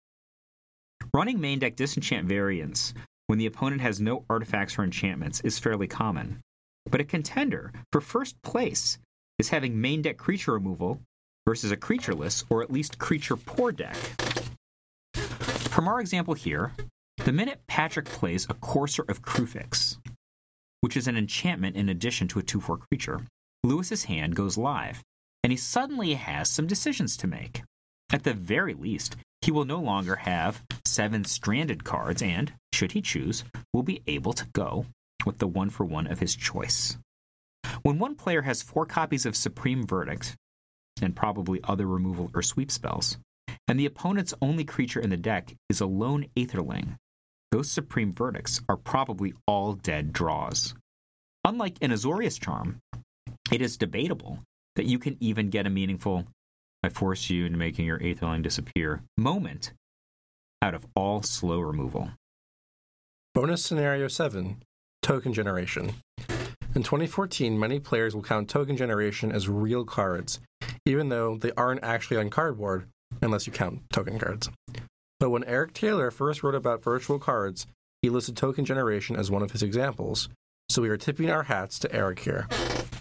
Running 1.15 1.41
main 1.41 1.59
deck 1.61 1.75
disenchant 1.75 2.29
variants 2.29 2.93
when 3.29 3.39
the 3.39 3.47
opponent 3.47 3.81
has 3.81 3.99
no 3.99 4.27
artifacts 4.29 4.79
or 4.79 4.85
enchantments 4.85 5.41
is 5.41 5.59
fairly 5.59 5.87
common. 5.87 6.43
But 6.91 7.01
a 7.01 7.05
contender 7.05 7.73
for 7.93 8.03
first 8.03 8.37
place 8.43 8.99
is 9.39 9.49
having 9.49 9.81
main 9.81 10.03
deck 10.03 10.19
creature 10.19 10.53
removal 10.53 11.01
versus 11.49 11.71
a 11.71 11.79
creatureless 11.79 12.45
or 12.51 12.63
at 12.63 12.71
least 12.71 12.99
creature 12.99 13.37
poor 13.37 13.73
deck. 13.73 13.97
From 15.15 15.89
our 15.89 15.99
example 15.99 16.35
here, 16.35 16.73
the 17.25 17.33
minute 17.33 17.63
Patrick 17.69 18.05
plays 18.05 18.47
a 18.51 18.55
Courser 18.55 19.07
of 19.09 19.23
Kruphix, 19.23 19.97
which 20.83 20.95
is 20.95 21.09
an 21.09 21.17
enchantment 21.17 21.75
in 21.75 21.89
addition 21.89 22.29
to 22.29 22.39
a 22.39 22.43
2 22.43 22.61
4 22.61 22.77
creature, 22.77 23.23
Lewis's 23.67 24.05
hand 24.05 24.37
goes 24.37 24.57
live, 24.57 25.03
and 25.43 25.51
he 25.51 25.57
suddenly 25.57 26.15
has 26.15 26.49
some 26.49 26.67
decisions 26.67 27.17
to 27.17 27.27
make. 27.27 27.63
At 28.13 28.23
the 28.23 28.33
very 28.33 28.75
least, 28.75 29.17
he 29.41 29.51
will 29.51 29.65
no 29.65 29.81
longer 29.81 30.17
have 30.17 30.63
seven 30.85 31.25
stranded 31.25 31.83
cards 31.83 32.23
and, 32.23 32.53
should 32.73 32.93
he 32.93 33.03
choose, 33.03 33.43
will 33.73 33.83
be 33.83 34.03
able 34.07 34.33
to 34.35 34.47
go 34.53 34.87
with 35.25 35.39
the 35.39 35.49
one 35.49 35.71
for 35.71 35.85
one 35.85 36.07
of 36.07 36.21
his 36.21 36.37
choice. 36.37 36.97
When 37.83 37.99
one 37.99 38.15
player 38.15 38.43
has 38.43 38.63
four 38.63 38.87
copies 38.87 39.27
of 39.27 39.35
Supreme 39.35 39.85
Verdict, 39.85 40.37
and 41.03 41.17
probably 41.17 41.61
other 41.65 41.87
removal 41.87 42.31
or 42.35 42.43
sweep 42.43 42.71
spells, 42.71 43.19
and 43.67 43.79
the 43.79 43.87
opponent's 43.87 44.35
only 44.41 44.65
creature 44.65 45.01
in 45.01 45.11
the 45.11 45.17
deck 45.17 45.53
is 45.69 45.81
a 45.81 45.87
lone 45.87 46.27
Aetherling, 46.37 46.95
those 47.51 47.71
Supreme 47.71 48.13
Verdicts 48.13 48.61
are 48.69 48.77
probably 48.77 49.35
all 49.47 49.73
dead 49.73 50.13
draws. 50.13 50.75
Unlike 51.45 51.79
in 51.81 51.93
Azorius 51.93 52.41
Charm, 52.41 52.81
it 53.51 53.63
is 53.63 53.77
debatable 53.77 54.41
that 54.77 54.87
you 54.87 54.99
can 54.99 55.17
even 55.21 55.51
get 55.51 55.67
a 55.67 55.71
meaningful 55.71 56.27
I 56.83 56.89
force 56.89 57.31
you 57.31 57.47
into 57.47 57.59
making 57.59 57.87
your 57.87 58.01
eighth 58.01 58.23
line 58.23 58.43
disappear 58.43 59.03
moment 59.17 59.73
out 60.63 60.75
of 60.75 60.87
all 60.95 61.23
slow 61.23 61.59
removal. 61.59 62.11
Bonus 63.35 63.65
scenario 63.65 64.09
7 64.09 64.63
Token 65.03 65.33
Generation. 65.33 65.95
In 66.77 66.83
2014, 66.83 67.59
many 67.59 67.81
players 67.81 68.15
will 68.15 68.23
count 68.23 68.49
token 68.49 68.77
generation 68.77 69.33
as 69.33 69.49
real 69.49 69.85
cards, 69.85 70.41
even 70.85 71.09
though 71.09 71.37
they 71.37 71.51
aren't 71.57 71.83
actually 71.83 72.19
on 72.19 72.31
cardboard, 72.31 72.87
unless 73.21 73.47
you 73.47 73.53
count 73.53 73.81
token 73.93 74.19
cards. 74.19 74.49
But 75.19 75.31
when 75.31 75.45
Eric 75.45 75.73
Taylor 75.73 76.11
first 76.11 76.43
wrote 76.43 76.55
about 76.55 76.85
virtual 76.85 77.19
cards, 77.19 77.67
he 78.03 78.11
listed 78.11 78.37
token 78.37 78.65
generation 78.65 79.17
as 79.17 79.31
one 79.31 79.43
of 79.43 79.53
his 79.53 79.63
examples. 79.63 80.29
So 80.69 80.83
we 80.83 80.89
are 80.89 80.97
tipping 80.97 81.31
our 81.31 81.45
hats 81.45 81.79
to 81.81 81.93
Eric 81.93 82.21
here. 82.21 82.47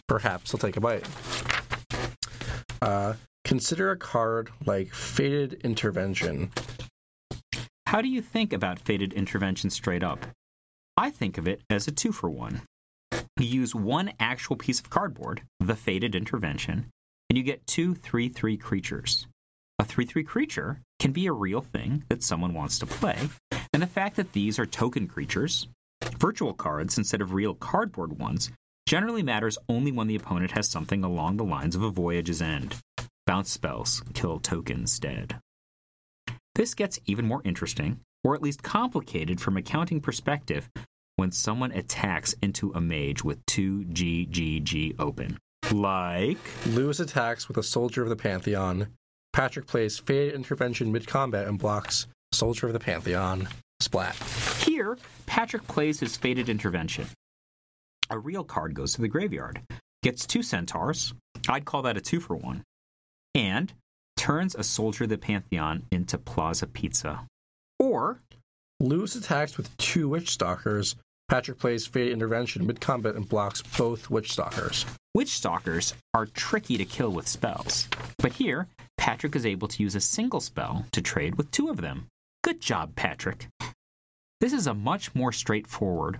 Perhaps 0.07 0.51
he'll 0.51 0.59
take 0.59 0.77
a 0.77 0.81
bite. 0.81 1.07
Uh, 2.81 3.13
consider 3.43 3.91
a 3.91 3.97
card 3.97 4.49
like 4.65 4.93
Fated 4.93 5.53
Intervention. 5.63 6.51
How 7.87 8.01
do 8.01 8.07
you 8.07 8.21
think 8.21 8.53
about 8.53 8.79
Fated 8.79 9.13
Intervention 9.13 9.69
straight 9.69 10.03
up? 10.03 10.25
I 10.97 11.09
think 11.09 11.37
of 11.37 11.47
it 11.47 11.61
as 11.69 11.87
a 11.87 11.91
two 11.91 12.11
for 12.11 12.29
one. 12.29 12.61
You 13.37 13.45
use 13.45 13.75
one 13.75 14.13
actual 14.19 14.55
piece 14.55 14.79
of 14.79 14.89
cardboard, 14.89 15.41
the 15.59 15.75
Fated 15.75 16.15
Intervention, 16.15 16.89
and 17.29 17.37
you 17.37 17.43
get 17.43 17.65
two 17.67 17.95
3 17.95 18.29
3 18.29 18.57
creatures. 18.57 19.27
A 19.79 19.83
3 19.83 20.05
3 20.05 20.23
creature 20.23 20.81
can 20.99 21.11
be 21.11 21.27
a 21.27 21.33
real 21.33 21.61
thing 21.61 22.03
that 22.09 22.23
someone 22.23 22.53
wants 22.53 22.79
to 22.79 22.85
play, 22.85 23.17
and 23.73 23.81
the 23.81 23.87
fact 23.87 24.15
that 24.15 24.31
these 24.31 24.57
are 24.57 24.65
token 24.65 25.07
creatures, 25.07 25.67
virtual 26.17 26.53
cards 26.53 26.97
instead 26.97 27.21
of 27.21 27.33
real 27.33 27.53
cardboard 27.53 28.17
ones, 28.17 28.51
generally 28.85 29.23
matters 29.23 29.57
only 29.67 29.91
when 29.91 30.07
the 30.07 30.15
opponent 30.15 30.51
has 30.51 30.69
something 30.69 31.03
along 31.03 31.37
the 31.37 31.43
lines 31.43 31.75
of 31.75 31.81
a 31.81 31.89
Voyage's 31.89 32.41
End. 32.41 32.75
Bounce 33.25 33.51
spells 33.51 34.03
kill 34.13 34.39
tokens 34.39 34.99
dead. 34.99 35.39
This 36.53 36.73
gets 36.73 36.99
even 37.05 37.25
more 37.25 37.41
interesting, 37.43 37.99
or 38.23 38.35
at 38.35 38.41
least 38.41 38.63
complicated 38.63 39.41
from 39.41 39.57
a 39.57 39.61
counting 39.61 39.99
perspective, 39.99 40.69
when 41.15 41.31
someone 41.31 41.71
attacks 41.71 42.33
into 42.41 42.71
a 42.73 42.81
mage 42.81 43.23
with 43.23 43.45
two 43.45 43.83
GGG 43.85 44.95
open. 44.99 45.37
Like. 45.71 46.37
Lewis 46.67 46.99
attacks 46.99 47.47
with 47.47 47.57
a 47.57 47.63
Soldier 47.63 48.03
of 48.03 48.09
the 48.09 48.15
Pantheon. 48.15 48.87
Patrick 49.33 49.65
plays 49.65 49.97
Fated 49.97 50.33
Intervention 50.33 50.91
mid 50.91 51.07
combat 51.07 51.47
and 51.47 51.59
blocks 51.59 52.07
Soldier 52.31 52.67
of 52.67 52.73
the 52.73 52.79
Pantheon. 52.79 53.49
Splat. 53.79 54.15
Here, 54.63 54.97
Patrick 55.25 55.67
plays 55.67 55.99
his 55.99 56.15
Fated 56.15 56.47
Intervention. 56.47 57.07
A 58.09 58.19
real 58.19 58.43
card 58.43 58.75
goes 58.75 58.93
to 58.93 59.01
the 59.01 59.07
graveyard, 59.07 59.61
gets 60.03 60.27
two 60.27 60.43
centaurs, 60.43 61.13
I'd 61.49 61.65
call 61.65 61.81
that 61.83 61.97
a 61.97 62.01
two 62.01 62.19
for 62.19 62.35
one, 62.35 62.63
and 63.33 63.73
turns 64.15 64.53
a 64.55 64.63
Soldier 64.63 65.05
of 65.05 65.09
the 65.09 65.17
Pantheon 65.17 65.83
into 65.91 66.17
Plaza 66.17 66.67
Pizza. 66.67 67.25
Or 67.79 68.19
Lewis 68.79 69.15
attacks 69.15 69.57
with 69.57 69.75
two 69.77 70.09
Witch 70.09 70.29
Stalkers. 70.29 70.95
Patrick 71.29 71.57
plays 71.57 71.87
Fated 71.87 72.13
Intervention 72.13 72.67
mid 72.67 72.79
combat 72.79 73.15
and 73.15 73.27
blocks 73.27 73.63
both 73.77 74.11
Witch 74.11 74.33
Stalkers. 74.33 74.85
Witch 75.15 75.29
Stalkers 75.29 75.95
are 76.13 76.27
tricky 76.27 76.77
to 76.77 76.85
kill 76.85 77.09
with 77.09 77.27
spells, 77.27 77.87
but 78.19 78.33
here, 78.33 78.67
Patrick 78.97 79.35
is 79.35 79.45
able 79.45 79.67
to 79.67 79.81
use 79.81 79.95
a 79.95 80.01
single 80.01 80.39
spell 80.39 80.85
to 80.91 81.01
trade 81.01 81.35
with 81.35 81.49
two 81.49 81.69
of 81.69 81.77
them. 81.77 82.05
Good 82.43 82.61
job, 82.61 82.95
Patrick. 82.95 83.47
This 84.41 84.53
is 84.53 84.67
a 84.67 84.73
much 84.73 85.15
more 85.15 85.31
straightforward 85.31 86.19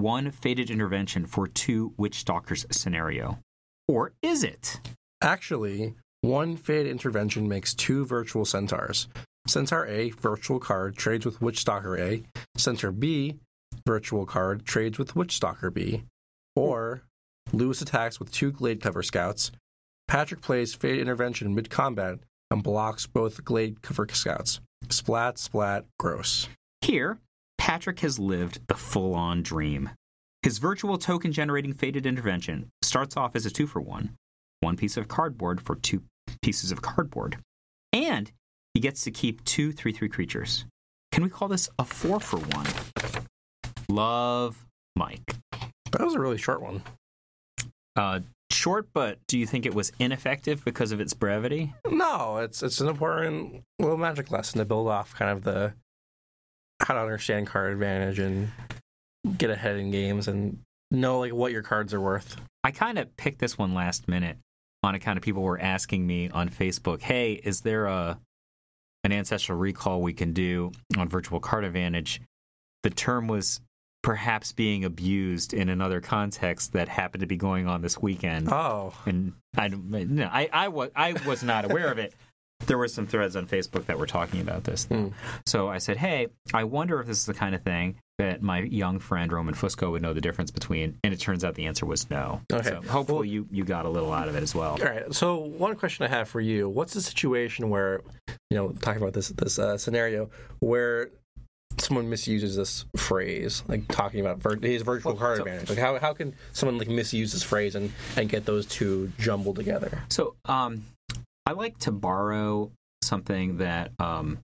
one 0.00 0.30
fated 0.30 0.70
intervention 0.70 1.26
for 1.26 1.46
two 1.46 1.92
Witch 1.96 2.16
Stalkers 2.16 2.66
scenario. 2.70 3.38
Or 3.86 4.12
is 4.22 4.44
it? 4.44 4.80
Actually, 5.22 5.94
one 6.20 6.56
Fated 6.56 6.90
Intervention 6.90 7.48
makes 7.48 7.74
two 7.74 8.04
Virtual 8.04 8.44
Centaurs. 8.44 9.08
Centaur 9.46 9.86
A, 9.86 10.10
virtual 10.10 10.60
card, 10.60 10.96
trades 10.96 11.24
with 11.24 11.40
Witch 11.40 11.60
Stalker 11.60 11.96
A. 11.98 12.22
Centaur 12.56 12.92
B, 12.92 13.38
virtual 13.86 14.26
card, 14.26 14.64
trades 14.64 14.98
with 14.98 15.16
Witch 15.16 15.32
Stalker 15.36 15.70
B. 15.70 16.02
Or 16.54 17.02
Lewis 17.52 17.80
attacks 17.80 18.18
with 18.20 18.30
two 18.30 18.52
Gladecover 18.52 19.04
Scouts. 19.04 19.52
Patrick 20.06 20.42
plays 20.42 20.74
Fated 20.74 21.00
Intervention 21.00 21.54
mid 21.54 21.70
combat 21.70 22.18
and 22.50 22.62
blocks 22.62 23.06
both 23.06 23.44
Gladecover 23.44 24.14
Scouts. 24.14 24.60
Splat, 24.90 25.38
splat, 25.38 25.84
gross. 25.98 26.48
Here, 26.82 27.18
Patrick 27.58 28.00
has 28.00 28.18
lived 28.18 28.66
the 28.68 28.74
full 28.74 29.14
on 29.14 29.42
dream. 29.42 29.90
His 30.42 30.58
virtual 30.58 30.96
token 30.96 31.32
generating 31.32 31.74
Fated 31.74 32.06
Intervention 32.06 32.70
starts 32.82 33.16
off 33.16 33.34
as 33.36 33.44
a 33.44 33.50
two 33.50 33.66
for 33.66 33.80
one, 33.80 34.16
one 34.60 34.76
piece 34.76 34.96
of 34.96 35.08
cardboard 35.08 35.60
for 35.60 35.74
two 35.74 36.02
pieces 36.42 36.72
of 36.72 36.80
cardboard. 36.82 37.38
And 37.92 38.30
he 38.74 38.80
gets 38.80 39.04
to 39.04 39.10
keep 39.10 39.44
two 39.44 39.72
3 39.72 39.92
3 39.92 40.08
creatures. 40.08 40.64
Can 41.12 41.24
we 41.24 41.30
call 41.30 41.48
this 41.48 41.68
a 41.78 41.84
four 41.84 42.20
for 42.20 42.38
one? 42.38 42.66
Love 43.88 44.64
Mike. 44.94 45.34
That 45.92 46.02
was 46.02 46.14
a 46.14 46.20
really 46.20 46.38
short 46.38 46.62
one. 46.62 46.82
Uh, 47.96 48.20
short, 48.52 48.88
but 48.92 49.18
do 49.26 49.38
you 49.38 49.46
think 49.46 49.66
it 49.66 49.74
was 49.74 49.90
ineffective 49.98 50.64
because 50.64 50.92
of 50.92 51.00
its 51.00 51.14
brevity? 51.14 51.74
No, 51.90 52.36
it's 52.38 52.62
it's 52.62 52.80
an 52.80 52.88
important 52.88 53.64
little 53.78 53.96
magic 53.96 54.30
lesson 54.30 54.58
to 54.58 54.64
build 54.64 54.86
off 54.86 55.14
kind 55.14 55.30
of 55.30 55.42
the 55.42 55.72
how 56.80 56.94
to 56.94 57.00
understand 57.00 57.46
card 57.46 57.72
advantage 57.72 58.18
and 58.18 58.50
get 59.36 59.50
ahead 59.50 59.76
in 59.76 59.90
games 59.90 60.28
and 60.28 60.58
know 60.90 61.20
like 61.20 61.32
what 61.32 61.52
your 61.52 61.62
cards 61.62 61.92
are 61.92 62.00
worth. 62.00 62.36
I 62.64 62.70
kind 62.70 62.98
of 62.98 63.16
picked 63.16 63.40
this 63.40 63.58
one 63.58 63.74
last 63.74 64.08
minute 64.08 64.38
on 64.82 64.94
account 64.94 65.16
of 65.18 65.22
people 65.22 65.42
were 65.42 65.60
asking 65.60 66.06
me 66.06 66.30
on 66.30 66.48
Facebook, 66.48 67.02
"Hey, 67.02 67.32
is 67.32 67.62
there 67.62 67.86
a 67.86 68.18
an 69.04 69.12
ancestral 69.12 69.58
recall 69.58 70.02
we 70.02 70.12
can 70.12 70.32
do 70.32 70.72
on 70.96 71.08
virtual 71.08 71.40
card 71.40 71.64
advantage?" 71.64 72.20
The 72.84 72.90
term 72.90 73.26
was 73.26 73.60
perhaps 74.02 74.52
being 74.52 74.84
abused 74.84 75.52
in 75.52 75.68
another 75.68 76.00
context 76.00 76.72
that 76.72 76.88
happened 76.88 77.20
to 77.20 77.26
be 77.26 77.36
going 77.36 77.66
on 77.66 77.82
this 77.82 78.00
weekend, 78.00 78.48
Oh, 78.50 78.94
and 79.04 79.32
I 79.56 79.68
no, 79.68 80.28
I 80.32 80.48
I 80.52 80.68
was 80.68 80.90
I 80.94 81.14
was 81.26 81.42
not 81.42 81.64
aware 81.64 81.90
of 81.90 81.98
it. 81.98 82.14
There 82.66 82.76
were 82.76 82.88
some 82.88 83.06
threads 83.06 83.34
on 83.36 83.46
Facebook 83.46 83.86
that 83.86 83.98
were 83.98 84.06
talking 84.06 84.40
about 84.40 84.64
this. 84.64 84.86
Hmm. 84.86 85.08
So 85.46 85.68
I 85.68 85.78
said, 85.78 85.96
"Hey, 85.96 86.26
I 86.52 86.64
wonder 86.64 87.00
if 87.00 87.06
this 87.06 87.18
is 87.18 87.26
the 87.26 87.34
kind 87.34 87.54
of 87.54 87.62
thing 87.62 87.96
that 88.18 88.42
my 88.42 88.60
young 88.60 88.98
friend 88.98 89.32
Roman 89.32 89.54
Fusco 89.54 89.90
would 89.92 90.02
know 90.02 90.12
the 90.12 90.20
difference 90.20 90.50
between." 90.50 90.98
And 91.04 91.14
it 91.14 91.20
turns 91.20 91.44
out 91.44 91.54
the 91.54 91.66
answer 91.66 91.86
was 91.86 92.10
no. 92.10 92.40
Okay. 92.52 92.68
So 92.68 92.82
hopefully 92.82 93.18
Well- 93.18 93.24
you 93.26 93.46
you 93.50 93.64
got 93.64 93.86
a 93.86 93.88
little 93.88 94.12
out 94.12 94.28
of 94.28 94.34
it 94.34 94.42
as 94.42 94.54
well. 94.54 94.72
all 94.72 94.78
right. 94.78 95.14
So 95.14 95.36
one 95.38 95.76
question 95.76 96.04
I 96.04 96.08
have 96.08 96.28
for 96.28 96.40
you: 96.40 96.68
What's 96.68 96.94
the 96.94 97.00
situation 97.00 97.70
where 97.70 98.02
you 98.50 98.56
know 98.56 98.70
talking 98.82 99.00
about 99.00 99.14
this 99.14 99.28
this 99.28 99.58
uh, 99.58 99.78
scenario 99.78 100.28
where 100.60 101.10
someone 101.78 102.10
misuses 102.10 102.56
this 102.56 102.84
phrase, 102.96 103.62
like 103.68 103.86
talking 103.86 104.20
about 104.20 104.38
vir- 104.42 104.58
his 104.60 104.82
virtual 104.82 105.12
Well, 105.12 105.20
card 105.20 105.36
so- 105.38 105.42
advantage? 105.44 105.70
Like 105.70 105.78
how 105.78 105.98
how 106.00 106.12
can 106.12 106.34
someone 106.52 106.76
like 106.76 106.88
misuse 106.88 107.32
this 107.32 107.44
phrase 107.44 107.76
and 107.76 107.92
and 108.16 108.28
get 108.28 108.44
those 108.44 108.66
two 108.66 109.12
jumbled 109.18 109.56
together? 109.56 110.02
So 110.10 110.34
um, 110.46 110.82
I 111.48 111.52
like 111.52 111.78
to 111.78 111.92
borrow 111.92 112.70
something 113.02 113.56
that 113.58 113.92
um, 113.98 114.38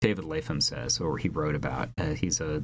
David 0.00 0.24
Lapham 0.24 0.60
says, 0.60 1.00
or 1.00 1.18
he 1.18 1.28
wrote 1.28 1.56
about. 1.56 1.88
Uh, 1.98 2.14
he's 2.14 2.40
a 2.40 2.62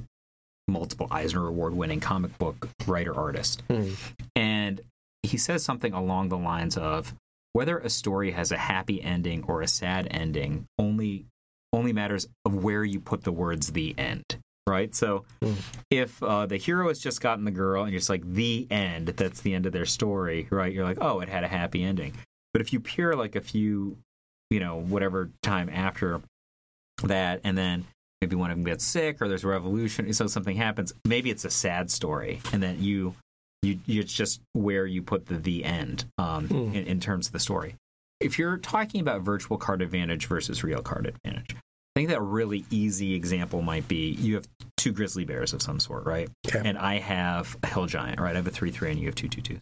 multiple 0.69 1.09
Eisner 1.11 1.45
Award 1.49 1.75
winning 1.75 1.99
comic 1.99 2.39
book 2.39 2.69
writer 2.87 3.13
artist. 3.17 3.63
Hmm. 3.69 3.91
And 4.37 4.81
he 5.25 5.39
says 5.39 5.65
something 5.65 5.93
along 5.93 6.29
the 6.29 6.39
lines 6.39 6.77
of 6.77 7.13
whether 7.53 7.79
a 7.79 7.91
story 7.91 8.31
has 8.31 8.53
a 8.53 8.57
happy 8.57 9.03
ending 9.03 9.43
or 9.49 9.61
a 9.61 9.67
sad 9.67 10.07
ending 10.13 10.67
only 10.79 11.27
only 11.73 11.93
matters 11.93 12.29
of 12.45 12.55
where 12.55 12.85
you 12.85 13.01
put 13.01 13.25
the 13.25 13.33
words 13.33 13.73
the 13.73 13.93
end 13.99 14.25
right 14.69 14.95
so 14.95 15.25
Mm. 15.43 15.57
if 15.91 16.23
uh, 16.23 16.47
the 16.47 16.57
hero 16.57 16.89
has 16.89 16.99
just 17.01 17.21
gotten 17.21 17.45
the 17.45 17.51
girl 17.51 17.83
and 17.85 17.93
you're 17.93 18.03
like 18.09 18.23
the 18.25 18.67
end 18.71 19.09
that's 19.09 19.41
the 19.41 19.55
end 19.55 19.67
of 19.67 19.73
their 19.73 19.87
story 19.87 20.47
right 20.51 20.73
you're 20.73 20.85
like 20.85 20.99
oh 21.01 21.21
it 21.21 21.29
had 21.29 21.43
a 21.45 21.49
happy 21.49 21.83
ending 21.83 22.13
but 22.53 22.61
if 22.61 22.73
you 22.73 22.81
peer 22.81 23.15
like 23.17 23.37
a 23.37 23.41
few 23.41 23.97
you 24.51 24.61
know 24.61 24.77
whatever 24.81 25.31
time 25.43 25.69
after 25.69 26.21
that 27.05 27.41
and 27.45 27.57
then 27.57 27.85
maybe 28.21 28.37
one 28.37 28.51
of 28.51 28.57
them 28.57 28.65
gets 28.65 28.85
sick 28.85 29.23
or 29.23 29.29
there's 29.29 29.45
a 29.45 29.49
revolution 29.49 30.13
so 30.13 30.27
something 30.27 30.57
happens 30.57 30.93
maybe 31.07 31.31
it's 31.31 31.45
a 31.45 31.51
sad 31.51 31.91
story 31.91 32.41
and 32.53 32.63
then 32.63 32.83
you 32.83 33.15
you, 33.63 33.79
you 33.87 34.01
it's 34.01 34.13
just 34.13 34.41
where 34.53 34.87
you 34.87 35.03
put 35.03 35.27
the 35.27 35.37
the 35.37 35.65
end 35.65 36.05
um, 36.19 36.49
Hmm. 36.49 36.75
in, 36.75 36.87
in 36.87 37.01
terms 37.01 37.27
of 37.27 37.33
the 37.33 37.39
story 37.41 37.75
if 38.21 38.39
you're 38.39 38.59
talking 38.59 39.01
about 39.01 39.23
virtual 39.23 39.57
card 39.57 39.81
advantage 39.83 40.27
versus 40.27 40.63
real 40.63 40.83
card 40.83 41.07
advantage 41.07 41.55
i 41.55 41.59
think 42.01 42.09
that 42.11 42.19
a 42.19 42.23
really 42.23 42.65
easy 42.71 43.15
example 43.15 43.63
might 43.63 43.87
be 43.89 44.11
you 44.13 44.35
have 44.35 44.47
two 44.77 44.93
grizzly 44.93 45.25
bears 45.25 45.53
of 45.55 45.63
some 45.63 45.79
sort 45.81 46.05
right 46.05 46.29
Okay. 46.49 46.61
and 46.69 46.77
i 46.77 46.99
have 46.99 47.57
a 47.63 47.67
hill 47.67 47.87
giant 47.87 48.21
right 48.21 48.33
i 48.35 48.37
have 48.37 48.47
a 48.47 48.51
3-3 48.51 48.91
and 48.91 49.01
you 49.01 49.07
have 49.07 49.15
two 49.15 49.29
two 49.29 49.41
two 49.41 49.59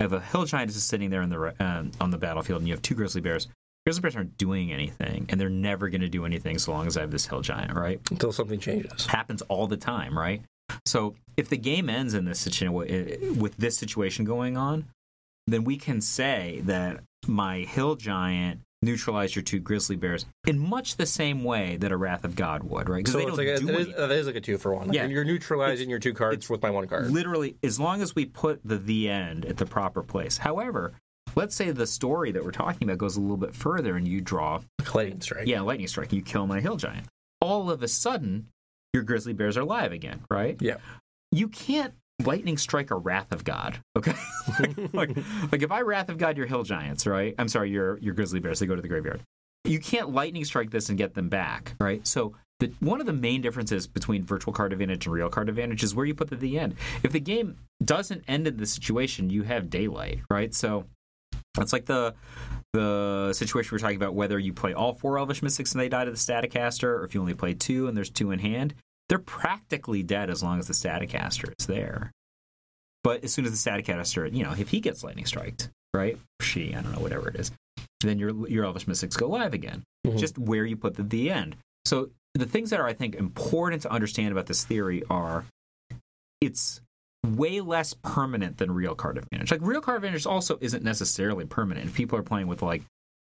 i 0.00 0.04
have 0.04 0.12
a 0.12 0.20
hill 0.20 0.44
giant 0.44 0.70
just 0.72 0.88
sitting 0.88 1.10
there 1.10 1.22
in 1.22 1.30
the 1.30 1.54
um, 1.60 1.90
on 2.00 2.10
the 2.10 2.18
battlefield 2.18 2.60
and 2.60 2.68
you 2.68 2.74
have 2.74 2.82
two 2.82 2.94
grizzly 2.94 3.20
bears 3.20 3.48
grizzly 3.84 4.00
bears 4.02 4.16
aren't 4.16 4.36
doing 4.36 4.72
anything 4.72 5.26
and 5.28 5.40
they're 5.40 5.48
never 5.48 5.88
going 5.88 6.00
to 6.00 6.08
do 6.08 6.24
anything 6.24 6.58
so 6.58 6.72
long 6.72 6.86
as 6.86 6.96
i 6.96 7.00
have 7.00 7.10
this 7.10 7.26
hill 7.26 7.40
giant 7.40 7.74
right 7.74 8.00
Until 8.10 8.32
something 8.32 8.60
changes. 8.60 9.06
happens 9.06 9.42
all 9.42 9.66
the 9.66 9.76
time, 9.76 10.16
right? 10.18 10.42
So 10.84 11.14
if 11.36 11.48
the 11.48 11.56
game 11.56 11.88
ends 11.88 12.12
in 12.14 12.26
this 12.26 12.38
situation 12.38 13.38
with 13.38 13.56
this 13.56 13.78
situation 13.78 14.24
going 14.26 14.56
on, 14.58 14.84
then 15.46 15.64
we 15.64 15.78
can 15.78 16.00
say 16.02 16.60
that 16.64 17.00
my 17.26 17.60
hill 17.60 17.96
giant 17.96 18.60
neutralized 18.82 19.34
your 19.34 19.42
two 19.42 19.58
grizzly 19.58 19.96
bears 19.96 20.24
in 20.46 20.58
much 20.58 20.96
the 20.96 21.06
same 21.06 21.42
way 21.44 21.76
that 21.78 21.90
a 21.90 21.96
wrath 21.96 22.24
of 22.24 22.36
God 22.36 22.62
would, 22.62 22.88
right? 22.88 22.98
Because 23.04 23.12
So 23.12 23.18
they 23.18 23.24
it's 23.26 23.36
don't 23.36 23.46
like 23.46 23.56
a, 23.56 23.60
do 23.60 23.68
it, 23.70 23.80
is, 23.80 23.88
it 23.88 24.10
is 24.12 24.26
like 24.26 24.36
a 24.36 24.40
two 24.40 24.58
for 24.58 24.74
one. 24.74 24.88
Like 24.88 24.96
Yeah. 24.96 25.06
You're 25.06 25.24
neutralizing 25.24 25.90
your 25.90 25.98
two 25.98 26.14
cards 26.14 26.48
with 26.48 26.62
my 26.62 26.70
one 26.70 26.86
card. 26.86 27.10
literally 27.10 27.56
as 27.62 27.80
long 27.80 28.02
as 28.02 28.14
we 28.14 28.24
put 28.24 28.60
the 28.64 28.78
the 28.78 29.08
end 29.08 29.44
at 29.46 29.56
the 29.56 29.66
proper 29.66 30.02
place. 30.02 30.38
However, 30.38 30.92
let's 31.34 31.54
say 31.56 31.70
the 31.70 31.86
story 31.86 32.30
that 32.32 32.44
we're 32.44 32.52
talking 32.52 32.88
about 32.88 32.98
goes 32.98 33.16
a 33.16 33.20
little 33.20 33.36
bit 33.36 33.54
further 33.54 33.96
and 33.96 34.06
you 34.06 34.20
draw 34.20 34.60
Lightning 34.94 35.20
strike. 35.20 35.46
yeah, 35.46 35.60
lightning 35.60 35.88
strike, 35.88 36.12
you 36.12 36.22
kill 36.22 36.46
my 36.46 36.60
hill 36.60 36.76
giant. 36.76 37.06
All 37.40 37.70
of 37.70 37.82
a 37.82 37.88
sudden, 37.88 38.46
your 38.94 39.02
grizzly 39.02 39.32
bears 39.32 39.56
are 39.56 39.64
live 39.64 39.92
again, 39.92 40.20
right? 40.30 40.56
Yeah. 40.60 40.76
You 41.30 41.48
can't 41.48 41.94
lightning 42.24 42.58
strike 42.58 42.90
or 42.90 42.98
wrath 42.98 43.32
of 43.32 43.44
God, 43.44 43.80
okay? 43.96 44.14
like, 44.58 44.76
like, 44.92 45.16
like 45.52 45.62
if 45.62 45.70
I 45.70 45.82
wrath 45.82 46.08
of 46.08 46.18
God 46.18 46.36
your 46.36 46.46
hill 46.46 46.62
giants, 46.62 47.06
right? 47.06 47.34
I'm 47.38 47.48
sorry, 47.48 47.70
your 47.70 47.98
your 47.98 48.14
grizzly 48.14 48.40
bears, 48.40 48.58
they 48.58 48.66
go 48.66 48.76
to 48.76 48.82
the 48.82 48.88
graveyard. 48.88 49.22
You 49.64 49.78
can't 49.78 50.10
lightning 50.10 50.44
strike 50.44 50.70
this 50.70 50.88
and 50.88 50.96
get 50.96 51.14
them 51.14 51.28
back, 51.28 51.74
right? 51.80 52.06
So 52.06 52.34
the, 52.60 52.72
one 52.80 53.00
of 53.00 53.06
the 53.06 53.12
main 53.12 53.40
differences 53.40 53.86
between 53.86 54.24
virtual 54.24 54.52
card 54.52 54.72
advantage 54.72 55.06
and 55.06 55.14
real 55.14 55.28
card 55.28 55.48
advantage 55.48 55.82
is 55.82 55.94
where 55.94 56.06
you 56.06 56.14
put 56.14 56.30
the, 56.30 56.36
the 56.36 56.58
end. 56.58 56.74
If 57.02 57.12
the 57.12 57.20
game 57.20 57.56
doesn't 57.84 58.24
end 58.26 58.46
in 58.46 58.56
the 58.56 58.66
situation, 58.66 59.30
you 59.30 59.42
have 59.42 59.70
daylight, 59.70 60.20
right? 60.30 60.54
So 60.54 60.84
it's 61.58 61.72
like 61.72 61.86
the 61.86 62.14
the 62.74 63.32
situation 63.32 63.70
we're 63.72 63.78
talking 63.78 63.96
about 63.96 64.14
whether 64.14 64.38
you 64.38 64.52
play 64.52 64.74
all 64.74 64.92
four 64.92 65.18
Elvish 65.18 65.42
Mystics 65.42 65.72
and 65.72 65.80
they 65.80 65.88
die 65.88 66.04
to 66.04 66.10
the 66.10 66.16
Staticaster, 66.16 66.96
or 66.96 67.04
if 67.04 67.14
you 67.14 67.20
only 67.20 67.34
play 67.34 67.54
two 67.54 67.88
and 67.88 67.96
there's 67.96 68.10
two 68.10 68.30
in 68.30 68.38
hand, 68.38 68.74
they're 69.08 69.18
practically 69.18 70.02
dead 70.02 70.30
as 70.30 70.42
long 70.42 70.58
as 70.58 70.66
the 70.66 70.74
Staticaster 70.74 71.52
is 71.58 71.66
there. 71.66 72.12
But 73.04 73.24
as 73.24 73.32
soon 73.32 73.44
as 73.44 73.50
the 73.52 73.56
Staticaster, 73.56 74.26
you 74.26 74.42
know, 74.44 74.52
if 74.58 74.68
he 74.68 74.80
gets 74.80 75.02
lightning 75.04 75.24
striked, 75.26 75.70
right? 75.94 76.18
She, 76.42 76.74
I 76.74 76.82
don't 76.82 76.92
know, 76.92 77.00
whatever 77.00 77.28
it 77.28 77.36
is, 77.36 77.50
then 78.00 78.18
your 78.18 78.48
your 78.48 78.64
Elvish 78.64 78.86
Mystics 78.86 79.16
go 79.16 79.28
live 79.28 79.54
again. 79.54 79.82
Mhm. 80.06 80.18
Just 80.18 80.38
where 80.38 80.64
you 80.64 80.76
put 80.76 80.94
the, 80.94 81.02
the 81.02 81.30
end. 81.30 81.56
So 81.84 82.10
the 82.34 82.44
things 82.46 82.70
that 82.70 82.80
are, 82.80 82.86
I 82.86 82.92
think, 82.92 83.14
important 83.14 83.82
to 83.82 83.90
understand 83.90 84.32
about 84.32 84.46
this 84.46 84.64
theory 84.64 85.02
are 85.08 85.44
it's 86.40 86.80
way 87.26 87.60
less 87.60 87.94
permanent 87.94 88.58
than 88.58 88.70
real 88.72 88.94
card 88.94 89.18
advantage. 89.18 89.50
Like 89.50 89.60
real 89.62 89.80
card 89.80 89.96
advantage 89.96 90.26
also 90.26 90.58
isn't 90.60 90.84
necessarily 90.84 91.44
permanent. 91.46 91.86
If 91.86 91.94
people 91.94 92.18
are 92.18 92.22
playing 92.22 92.46
with 92.46 92.62
like 92.62 92.82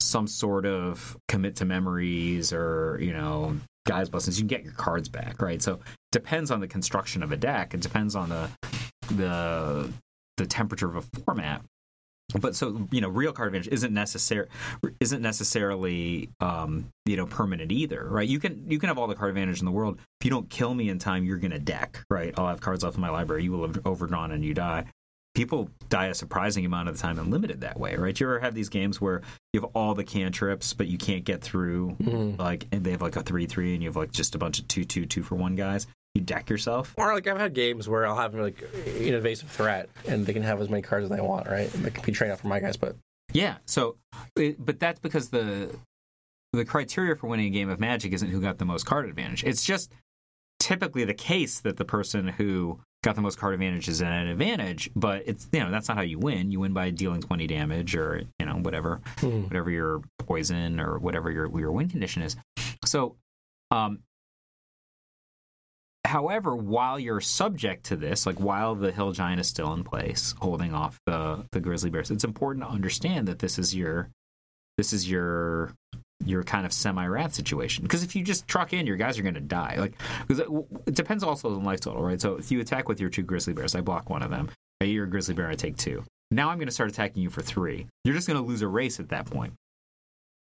some 0.09 0.27
sort 0.27 0.65
of 0.65 1.17
commit 1.27 1.55
to 1.57 1.65
memories 1.65 2.51
or, 2.51 2.97
you 3.01 3.13
know, 3.13 3.55
Gaea's 3.85 4.09
Blessings, 4.09 4.39
you 4.39 4.43
can 4.43 4.47
get 4.47 4.63
your 4.63 4.73
cards 4.73 5.09
back, 5.09 5.41
right? 5.41 5.61
So 5.61 5.73
it 5.75 5.81
depends 6.11 6.51
on 6.51 6.59
the 6.59 6.67
construction 6.67 7.23
of 7.23 7.31
a 7.31 7.37
deck. 7.37 7.73
It 7.73 7.81
depends 7.81 8.15
on 8.15 8.29
the 8.29 8.49
the 9.11 9.91
the 10.37 10.45
temperature 10.45 10.87
of 10.87 10.95
a 10.95 11.01
format. 11.01 11.61
But 12.39 12.55
so 12.55 12.87
you 12.91 13.01
know, 13.01 13.09
real 13.09 13.33
card 13.33 13.47
advantage 13.47 13.73
isn't 13.73 13.91
necessary 13.91 14.47
isn't 14.99 15.21
necessarily 15.21 16.29
um, 16.39 16.85
you 17.05 17.17
know 17.17 17.25
permanent 17.25 17.71
either, 17.71 18.07
right? 18.07 18.27
You 18.27 18.39
can 18.39 18.69
you 18.69 18.77
can 18.77 18.87
have 18.87 18.99
all 18.99 19.07
the 19.07 19.15
card 19.15 19.29
advantage 19.29 19.59
in 19.59 19.65
the 19.65 19.71
world. 19.71 19.97
If 20.21 20.25
you 20.25 20.29
don't 20.29 20.49
kill 20.49 20.73
me 20.73 20.89
in 20.89 20.99
time, 20.99 21.25
you're 21.25 21.37
gonna 21.37 21.59
deck, 21.59 22.03
right? 22.09 22.33
I'll 22.37 22.47
have 22.47 22.61
cards 22.61 22.83
left 22.83 22.95
in 22.95 23.01
my 23.01 23.09
library. 23.09 23.43
You 23.43 23.51
will 23.51 23.65
have 23.65 23.85
overdrawn 23.85 24.31
and 24.31 24.45
you 24.45 24.53
die. 24.53 24.85
People 25.35 25.69
die 25.89 26.07
a 26.07 26.13
surprising 26.13 26.65
amount 26.65 26.89
of 26.89 26.95
the 26.97 27.01
time 27.01 27.17
and 27.19 27.29
limited 27.31 27.61
that 27.61 27.79
way, 27.79 27.95
right? 27.95 28.19
You 28.19 28.25
ever 28.27 28.39
have 28.39 28.55
these 28.55 28.69
games 28.69 28.99
where 28.99 29.21
you 29.53 29.61
have 29.61 29.69
all 29.73 29.93
the 29.93 30.03
cantrips, 30.03 30.73
but 30.73 30.87
you 30.87 30.97
can't 30.97 31.23
get 31.23 31.41
through 31.41 31.95
Mhm. 32.01 32.37
like 32.37 32.67
and 32.71 32.83
they 32.83 32.91
have 32.91 33.01
like 33.01 33.15
a 33.15 33.21
three 33.23 33.45
three 33.45 33.73
and 33.73 33.83
you 33.83 33.89
have 33.89 33.95
like 33.95 34.11
just 34.11 34.35
a 34.35 34.37
bunch 34.37 34.59
of 34.59 34.67
two 34.67 34.83
two 34.85 35.05
two 35.05 35.23
for 35.23 35.35
one 35.35 35.55
guys. 35.55 35.87
You 36.15 36.21
deck 36.21 36.49
yourself. 36.49 36.93
Or 36.97 37.13
like 37.13 37.27
I've 37.27 37.37
had 37.37 37.53
games 37.53 37.87
where 37.87 38.05
I'll 38.07 38.15
have 38.17 38.33
like 38.33 38.61
an 38.85 39.13
invasive 39.13 39.49
threat, 39.49 39.89
and 40.07 40.25
they 40.25 40.33
can 40.33 40.41
have 40.43 40.59
as 40.59 40.67
many 40.69 40.81
cards 40.81 41.03
as 41.05 41.09
they 41.11 41.21
want, 41.21 41.47
right? 41.47 41.73
It 41.73 41.93
can 41.93 42.03
be 42.03 42.11
trained 42.11 42.33
out 42.33 42.39
for 42.39 42.47
my 42.47 42.59
guys, 42.59 42.75
but 42.77 42.95
Yeah. 43.31 43.57
So, 43.65 43.95
but 44.35 44.79
that's 44.79 44.99
because 44.99 45.29
the 45.29 45.75
the 46.53 46.65
criteria 46.65 47.15
for 47.15 47.27
winning 47.27 47.45
a 47.45 47.49
game 47.51 47.69
of 47.69 47.79
Magic 47.79 48.11
isn't 48.11 48.29
who 48.29 48.41
got 48.41 48.57
the 48.57 48.65
most 48.65 48.87
card 48.87 49.07
advantage. 49.07 49.43
It's 49.43 49.63
just 49.63 49.91
typically 50.59 51.05
the 51.05 51.13
case 51.13 51.59
that 51.61 51.77
the 51.77 51.85
person 51.85 52.27
who 52.27 52.79
got 53.03 53.15
the 53.15 53.21
most 53.21 53.37
card 53.39 53.53
advantage 53.53 53.87
is 53.87 54.01
at 54.01 54.11
an 54.11 54.27
advantage, 54.27 54.89
but 54.95 55.23
it's 55.25 55.47
you 55.53 55.59
know 55.61 55.71
that's 55.71 55.87
not 55.87 55.97
how 55.97 56.03
you 56.03 56.19
win. 56.19 56.51
You 56.51 56.59
win 56.59 56.73
by 56.73 56.89
dealing 56.89 57.21
twenty 57.21 57.47
damage 57.47 57.95
or 57.95 58.23
you 58.39 58.45
know 58.45 58.55
whatever 58.55 59.01
Hmm. 59.19 59.43
whatever 59.43 59.69
your 59.71 60.01
poison 60.19 60.79
or 60.79 60.99
whatever 60.99 61.31
your 61.31 61.49
your 61.59 61.71
win 61.71 61.89
condition 61.89 62.21
is. 62.23 62.35
So, 62.85 63.15
um, 63.71 63.99
however, 66.05 66.55
while 66.55 66.99
you're 66.99 67.21
subject 67.21 67.85
to 67.85 67.95
this, 67.95 68.25
like 68.25 68.39
while 68.39 68.75
the 68.75 68.91
hill 68.91 69.11
giant 69.11 69.39
is 69.39 69.47
still 69.47 69.73
in 69.73 69.83
place, 69.83 70.33
holding 70.39 70.73
off 70.73 70.99
the 71.05 71.45
the 71.51 71.59
grizzly 71.59 71.89
bears, 71.89 72.11
it's 72.11 72.23
important 72.23 72.65
to 72.65 72.69
understand 72.71 73.27
that 73.27 73.39
this 73.39 73.59
is 73.59 73.75
your 73.75 74.09
this 74.77 74.93
is 74.93 75.09
your 75.09 75.73
your 76.25 76.43
kind 76.43 76.65
of 76.65 76.73
semi 76.73 77.05
wrath 77.05 77.33
situation. 77.33 77.83
Because 77.83 78.03
if 78.03 78.15
you 78.15 78.23
just 78.23 78.47
truck 78.47 78.73
in, 78.73 78.85
your 78.85 78.97
guys 78.97 79.17
are 79.17 79.23
going 79.23 79.35
to 79.35 79.39
die. 79.39 79.75
Like 79.77 79.93
because 80.27 80.39
it, 80.39 80.47
it 80.85 80.95
depends 80.95 81.23
also 81.23 81.53
on 81.53 81.63
life 81.63 81.79
total, 81.79 82.03
right? 82.03 82.19
So 82.19 82.35
if 82.35 82.51
you 82.51 82.59
attack 82.59 82.87
with 82.87 82.99
your 82.99 83.09
two 83.09 83.23
grizzly 83.23 83.53
bears, 83.53 83.75
I 83.75 83.81
block 83.81 84.09
one 84.09 84.21
of 84.21 84.29
them. 84.29 84.49
You're 84.81 85.05
a 85.05 85.09
grizzly 85.09 85.33
bear, 85.33 85.49
I 85.49 85.55
take 85.55 85.77
two. 85.77 86.03
Now 86.31 86.49
I'm 86.49 86.57
going 86.57 86.67
to 86.67 86.73
start 86.73 86.89
attacking 86.89 87.21
you 87.21 87.29
for 87.29 87.41
three. 87.41 87.87
You're 88.03 88.15
just 88.15 88.27
going 88.27 88.39
to 88.39 88.45
lose 88.45 88.61
a 88.61 88.67
race 88.67 88.99
at 88.99 89.09
that 89.09 89.25
point. 89.25 89.53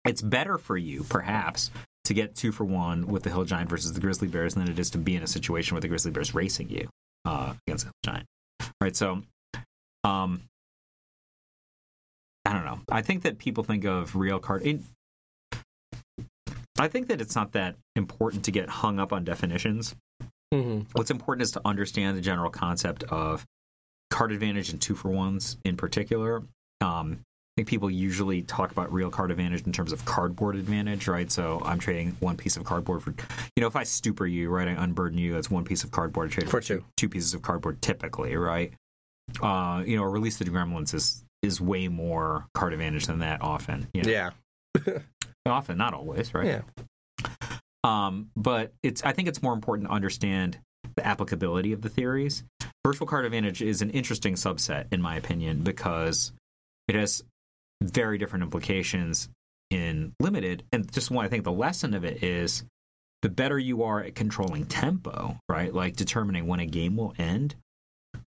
It's 0.03 0.21
better 0.21 0.57
for 0.57 0.77
you, 0.77 1.03
perhaps, 1.03 1.71
to 2.05 2.13
get 2.13 2.35
two 2.35 2.51
for 2.51 2.63
one 2.63 3.07
with 3.07 3.23
the 3.23 3.29
hill 3.29 3.43
giant 3.43 3.69
versus 3.69 3.93
the 3.93 3.99
grizzly 3.99 4.27
bears 4.27 4.55
than 4.55 4.67
it 4.67 4.77
is 4.77 4.91
to 4.91 4.97
be 4.97 5.15
in 5.15 5.23
a 5.23 5.27
situation 5.27 5.75
where 5.75 5.81
the 5.81 5.87
grizzly 5.87 6.11
bears 6.11 6.35
racing 6.35 6.69
you 6.69 6.87
uh, 7.25 7.53
against 7.67 7.85
the 7.85 7.87
hill 7.87 8.13
giant. 8.13 8.25
Right. 8.81 8.95
So, 8.95 9.21
um, 10.03 10.41
I 12.45 12.53
don't 12.53 12.65
know. 12.65 12.79
I 12.89 13.01
think 13.01 13.23
that 13.23 13.39
people 13.39 13.63
think 13.63 13.85
of 13.85 14.15
real 14.15 14.39
card. 14.39 14.65
It, 14.65 14.81
I 16.77 16.87
think 16.87 17.07
that 17.07 17.21
it's 17.21 17.35
not 17.35 17.53
that 17.53 17.75
important 17.95 18.45
to 18.45 18.51
get 18.51 18.69
hung 18.69 18.99
up 18.99 19.13
on 19.13 19.23
definitions. 19.23 19.95
Mm-hmm. 20.53 20.81
What's 20.93 21.11
important 21.11 21.43
is 21.43 21.51
to 21.51 21.61
understand 21.65 22.17
the 22.17 22.21
general 22.21 22.49
concept 22.49 23.03
of 23.03 23.45
card 24.09 24.31
advantage 24.31 24.69
and 24.69 24.81
two 24.81 24.95
for 24.95 25.09
ones 25.09 25.57
in 25.65 25.77
particular. 25.77 26.43
Um, 26.81 27.19
I 27.55 27.61
think 27.61 27.69
people 27.69 27.89
usually 27.89 28.41
talk 28.41 28.71
about 28.71 28.91
real 28.91 29.09
card 29.09 29.31
advantage 29.31 29.65
in 29.65 29.71
terms 29.71 29.93
of 29.93 30.03
cardboard 30.03 30.55
advantage, 30.55 31.07
right? 31.07 31.31
So 31.31 31.61
I'm 31.63 31.79
trading 31.79 32.17
one 32.19 32.35
piece 32.35 32.57
of 32.57 32.65
cardboard 32.65 33.01
for, 33.01 33.11
you 33.55 33.61
know, 33.61 33.67
if 33.67 33.77
I 33.77 33.83
stupor 33.83 34.27
you, 34.27 34.49
right, 34.49 34.67
I 34.67 34.71
unburden 34.71 35.17
you, 35.17 35.33
that's 35.33 35.49
one 35.49 35.63
piece 35.63 35.85
of 35.85 35.91
cardboard. 35.91 36.31
I 36.31 36.33
trade 36.33 36.49
For 36.49 36.59
two. 36.59 36.83
two 36.97 37.07
pieces 37.07 37.33
of 37.33 37.41
cardboard 37.41 37.81
typically, 37.81 38.35
right? 38.35 38.73
Uh, 39.41 39.83
you 39.85 39.95
know, 39.95 40.03
release 40.03 40.37
the 40.37 40.45
gremlins 40.45 40.93
is 40.93 41.23
is 41.41 41.61
way 41.61 41.87
more 41.87 42.47
card 42.53 42.73
advantage 42.73 43.05
than 43.05 43.19
that 43.19 43.41
often. 43.41 43.87
You 43.93 44.03
know? 44.03 44.09
Yeah. 44.09 44.29
Often, 45.45 45.77
not 45.77 45.93
always, 45.93 46.33
right? 46.33 46.45
Yeah. 46.47 46.61
Um, 47.83 48.29
but 48.35 48.73
it's 48.81 49.03
I 49.03 49.11
think 49.11 49.27
it's 49.27 49.43
more 49.43 49.53
important 49.53 49.87
to 49.87 49.93
understand 49.93 50.57
the 50.95 51.05
applicability 51.05 51.71
of 51.71 51.81
the 51.81 51.89
theories. 51.89 52.43
Virtual 52.85 53.07
card 53.07 53.25
advantage 53.25 53.61
is 53.61 53.81
an 53.81 53.89
interesting 53.91 54.33
subset, 54.35 54.85
in 54.91 55.01
my 55.01 55.15
opinion, 55.15 55.61
because 55.61 56.31
it 56.87 56.95
has 56.95 57.23
very 57.81 58.17
different 58.17 58.43
implications 58.43 59.29
in 59.69 60.13
limited. 60.19 60.63
And 60.71 60.91
just 60.91 61.11
one, 61.11 61.25
I 61.25 61.29
think 61.29 61.43
the 61.43 61.51
lesson 61.51 61.93
of 61.93 62.03
it 62.05 62.23
is 62.23 62.63
the 63.21 63.29
better 63.29 63.57
you 63.59 63.83
are 63.83 64.01
at 64.01 64.15
controlling 64.15 64.65
tempo, 64.65 65.37
right? 65.49 65.73
Like 65.73 65.95
determining 65.95 66.47
when 66.47 66.59
a 66.59 66.65
game 66.65 66.95
will 66.95 67.13
end, 67.17 67.55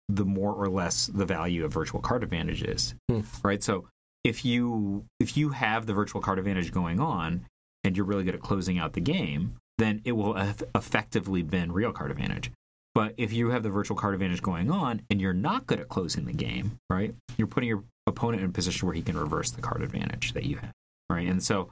the 0.10 0.25
more 0.25 0.54
or 0.54 0.67
less 0.69 1.08
the 1.08 1.25
value 1.25 1.65
of 1.65 1.73
virtual 1.73 1.99
card 2.01 2.23
advantage 2.23 2.63
is, 2.63 2.95
Hmm. 3.10 3.21
right? 3.43 3.62
So 3.63 3.88
if 4.25 4.43
you 4.43 5.05
if 5.19 5.38
you 5.38 5.49
have 5.49 5.85
the 5.85 5.93
virtual 5.93 6.19
card 6.19 6.39
advantage 6.39 6.71
going 6.71 6.99
on 6.99 7.45
and 7.83 7.95
you're 7.95 8.05
really 8.05 8.23
good 8.23 8.33
at 8.33 8.41
closing 8.41 8.79
out 8.79 8.93
the 8.93 9.01
game, 9.01 9.55
then 9.77 10.01
it 10.03 10.13
will 10.13 10.33
have 10.33 10.63
effectively 10.73 11.43
been 11.43 11.71
real 11.71 11.91
card 11.91 12.09
advantage. 12.09 12.51
But 12.95 13.13
if 13.17 13.31
you 13.31 13.51
have 13.51 13.61
the 13.61 13.69
virtual 13.69 13.95
card 13.95 14.15
advantage 14.15 14.41
going 14.41 14.71
on 14.71 15.01
and 15.09 15.21
you're 15.21 15.33
not 15.33 15.67
good 15.67 15.79
at 15.79 15.89
closing 15.89 16.25
the 16.25 16.33
game, 16.33 16.79
right? 16.89 17.13
You're 17.38 17.47
putting 17.47 17.69
your 17.69 17.83
opponent 18.07 18.41
in 18.41 18.49
a 18.49 18.53
position 18.53 18.88
where 18.88 18.95
he 18.95 19.03
can 19.03 19.17
reverse 19.17 19.51
the 19.51 19.61
card 19.61 19.83
advantage 19.83 20.33
that 20.33 20.45
you 20.45 20.57
have, 20.57 20.71
right? 21.09 21.27
And 21.27 21.43
so 21.43 21.71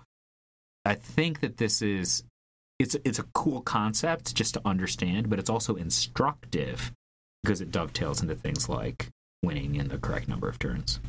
I 0.85 0.93
think 0.93 1.39
that 1.39 1.57
this 1.57 1.81
is 1.81 2.23
it's 2.77 2.95
it's 3.03 3.19
a 3.19 3.25
cool 3.33 3.61
concept 3.61 4.35
just 4.35 4.53
to 4.53 4.61
understand, 4.63 5.27
but 5.27 5.39
it's 5.39 5.49
also 5.49 5.75
instructive 5.75 6.91
because 7.41 7.61
it 7.61 7.71
dovetails 7.71 8.21
into 8.21 8.35
things 8.35 8.69
like 8.69 9.07
winning 9.41 9.73
in 9.75 9.87
the 9.87 9.97
correct 9.97 10.27
number 10.27 10.47
of 10.47 10.59
turns. 10.59 10.99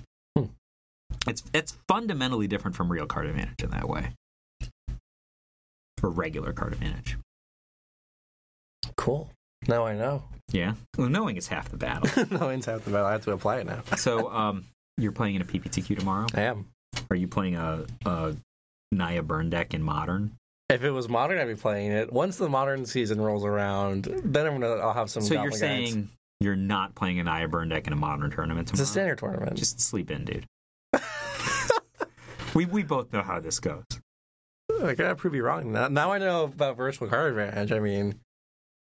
It's 1.27 1.43
it's 1.53 1.77
fundamentally 1.89 2.47
different 2.47 2.77
from 2.77 2.91
real 2.91 3.07
card 3.07 3.27
advantage 3.27 3.63
in 3.63 3.71
that 3.71 3.89
way. 3.89 4.11
Or 6.03 6.11
regular 6.11 6.53
card 6.53 6.73
advantage. 6.75 7.17
Cool. 8.97 9.31
Now 9.67 9.87
I 9.87 9.95
know. 9.95 10.25
Yeah. 10.53 10.75
Well, 10.99 11.09
knowing 11.09 11.37
is 11.37 11.49
half 11.49 11.71
the 11.71 11.79
battle. 11.79 12.27
no 12.31 12.47
one's 12.47 12.67
half 12.67 12.85
the 12.85 12.91
battle. 12.91 13.07
I 13.07 13.13
have 13.13 13.25
to 13.25 13.33
apply 13.33 13.59
it 13.59 13.67
now. 13.67 13.83
so 13.97 14.31
um 14.31 14.65
you're 14.99 15.13
playing 15.13 15.37
in 15.37 15.43
a 15.43 15.45
PPTQ 15.45 15.99
tomorrow? 15.99 16.27
I 16.35 16.43
am. 16.43 16.67
Are 17.11 17.17
you 17.17 17.27
playing 17.27 17.57
a, 17.57 17.85
a 18.07 18.37
Naya 18.93 19.23
burn 19.23 19.51
deck 19.51 19.75
in 19.75 19.83
modern? 19.83 20.33
If 20.71 20.83
it 20.83 20.91
was 20.91 21.09
modern, 21.09 21.39
I'd 21.39 21.49
be 21.49 21.57
playing 21.57 21.93
it. 21.93 22.13
Once 22.13 22.37
the 22.37 22.49
modern 22.49 22.87
season 22.87 23.21
rolls 23.21 23.45
around, 23.45 24.05
then 24.25 24.47
I'm 24.47 24.61
gonna. 24.61 24.75
I'll 24.77 24.95
have 24.95 25.11
some. 25.11 25.23
so 25.23 25.43
you're 25.43 25.53
saying 25.53 26.09
you're 26.41 26.57
not 26.57 26.95
playing 26.95 27.19
a 27.21 27.25
Naya 27.25 27.49
burn 27.49 27.69
deck 27.69 27.87
in 27.87 27.93
a 27.93 27.97
modern 27.97 28.31
tournament 28.31 28.69
tomorrow? 28.69 28.83
it's 28.83 28.91
a 28.91 28.93
standard 28.93 29.19
tournament? 29.19 29.57
Just 29.57 29.81
sleep 29.81 30.11
in, 30.11 30.25
dude. 30.25 30.47
We 32.55 32.67
we 32.67 32.83
both 32.83 33.13
know 33.13 33.23
how 33.23 33.41
this 33.41 33.61
goes. 33.61 33.85
I 34.83 34.95
gotta 34.95 35.15
prove 35.15 35.35
you 35.35 35.45
wrong. 35.45 35.73
Now, 35.73 35.89
now 35.89 36.13
I 36.13 36.19
know 36.19 36.45
about 36.45 36.77
virtual 36.77 37.09
card 37.09 37.37
advantage. 37.37 37.73
I 37.73 37.81
mean, 37.81 38.21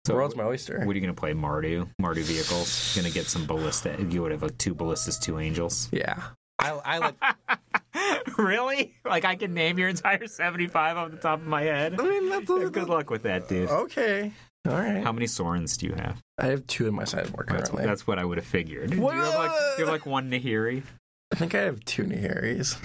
the 0.05 0.13
world's 0.13 0.35
my 0.35 0.43
oyster. 0.43 0.79
What 0.85 0.95
are 0.95 0.99
you 0.99 1.05
to 1.07 1.13
play, 1.13 1.33
Mardu? 1.33 1.89
Mardu 2.01 2.21
vehicles. 2.23 2.93
To 2.95 3.09
get 3.11 3.25
some 3.27 3.45
ballista. 3.45 3.95
You 4.09 4.21
would 4.21 4.31
have 4.31 4.43
like 4.43 4.57
two 4.57 4.73
ballistas, 4.73 5.19
two 5.19 5.39
angels. 5.39 5.89
yeah, 5.91 6.21
I, 6.59 6.71
I 6.71 6.97
like. 6.99 7.15
really? 8.37 8.93
Like 9.05 9.25
I 9.25 9.35
can 9.35 9.53
name 9.53 9.77
your 9.79 9.89
entire 9.89 10.27
seventy-five 10.27 10.97
off 10.97 11.11
the 11.11 11.17
top 11.17 11.39
of 11.41 11.47
my 11.47 11.63
head. 11.63 11.99
I 11.99 12.03
mean, 12.03 12.29
that's 12.29 12.45
good 12.45 12.89
luck 12.89 13.09
with 13.09 13.23
that, 13.23 13.47
dude. 13.47 13.69
Okay, 13.69 14.31
all 14.67 14.73
right. 14.75 15.03
How 15.03 15.11
many 15.11 15.25
Sorins 15.25 15.77
do 15.77 15.87
you 15.87 15.93
have? 15.93 16.21
I 16.37 16.47
have 16.47 16.65
two 16.67 16.87
in 16.87 16.95
my 16.95 17.03
sideboard 17.05 17.47
That's, 17.47 17.69
currently. 17.69 17.85
that's 17.85 18.05
what 18.07 18.19
I 18.19 18.25
would 18.25 18.37
have 18.37 18.47
figured. 18.47 18.91
Do 18.91 18.97
you 18.97 19.01
What? 19.01 19.15
have 19.15 19.35
like, 19.35 19.51
do 19.51 19.81
you 19.81 19.85
have 19.85 19.93
like 19.93 20.05
one 20.05 20.29
Nahiri? 20.29 20.83
I 21.31 21.35
think 21.35 21.55
I 21.55 21.61
have 21.61 21.83
two 21.85 22.03
Nahiris. 22.03 22.77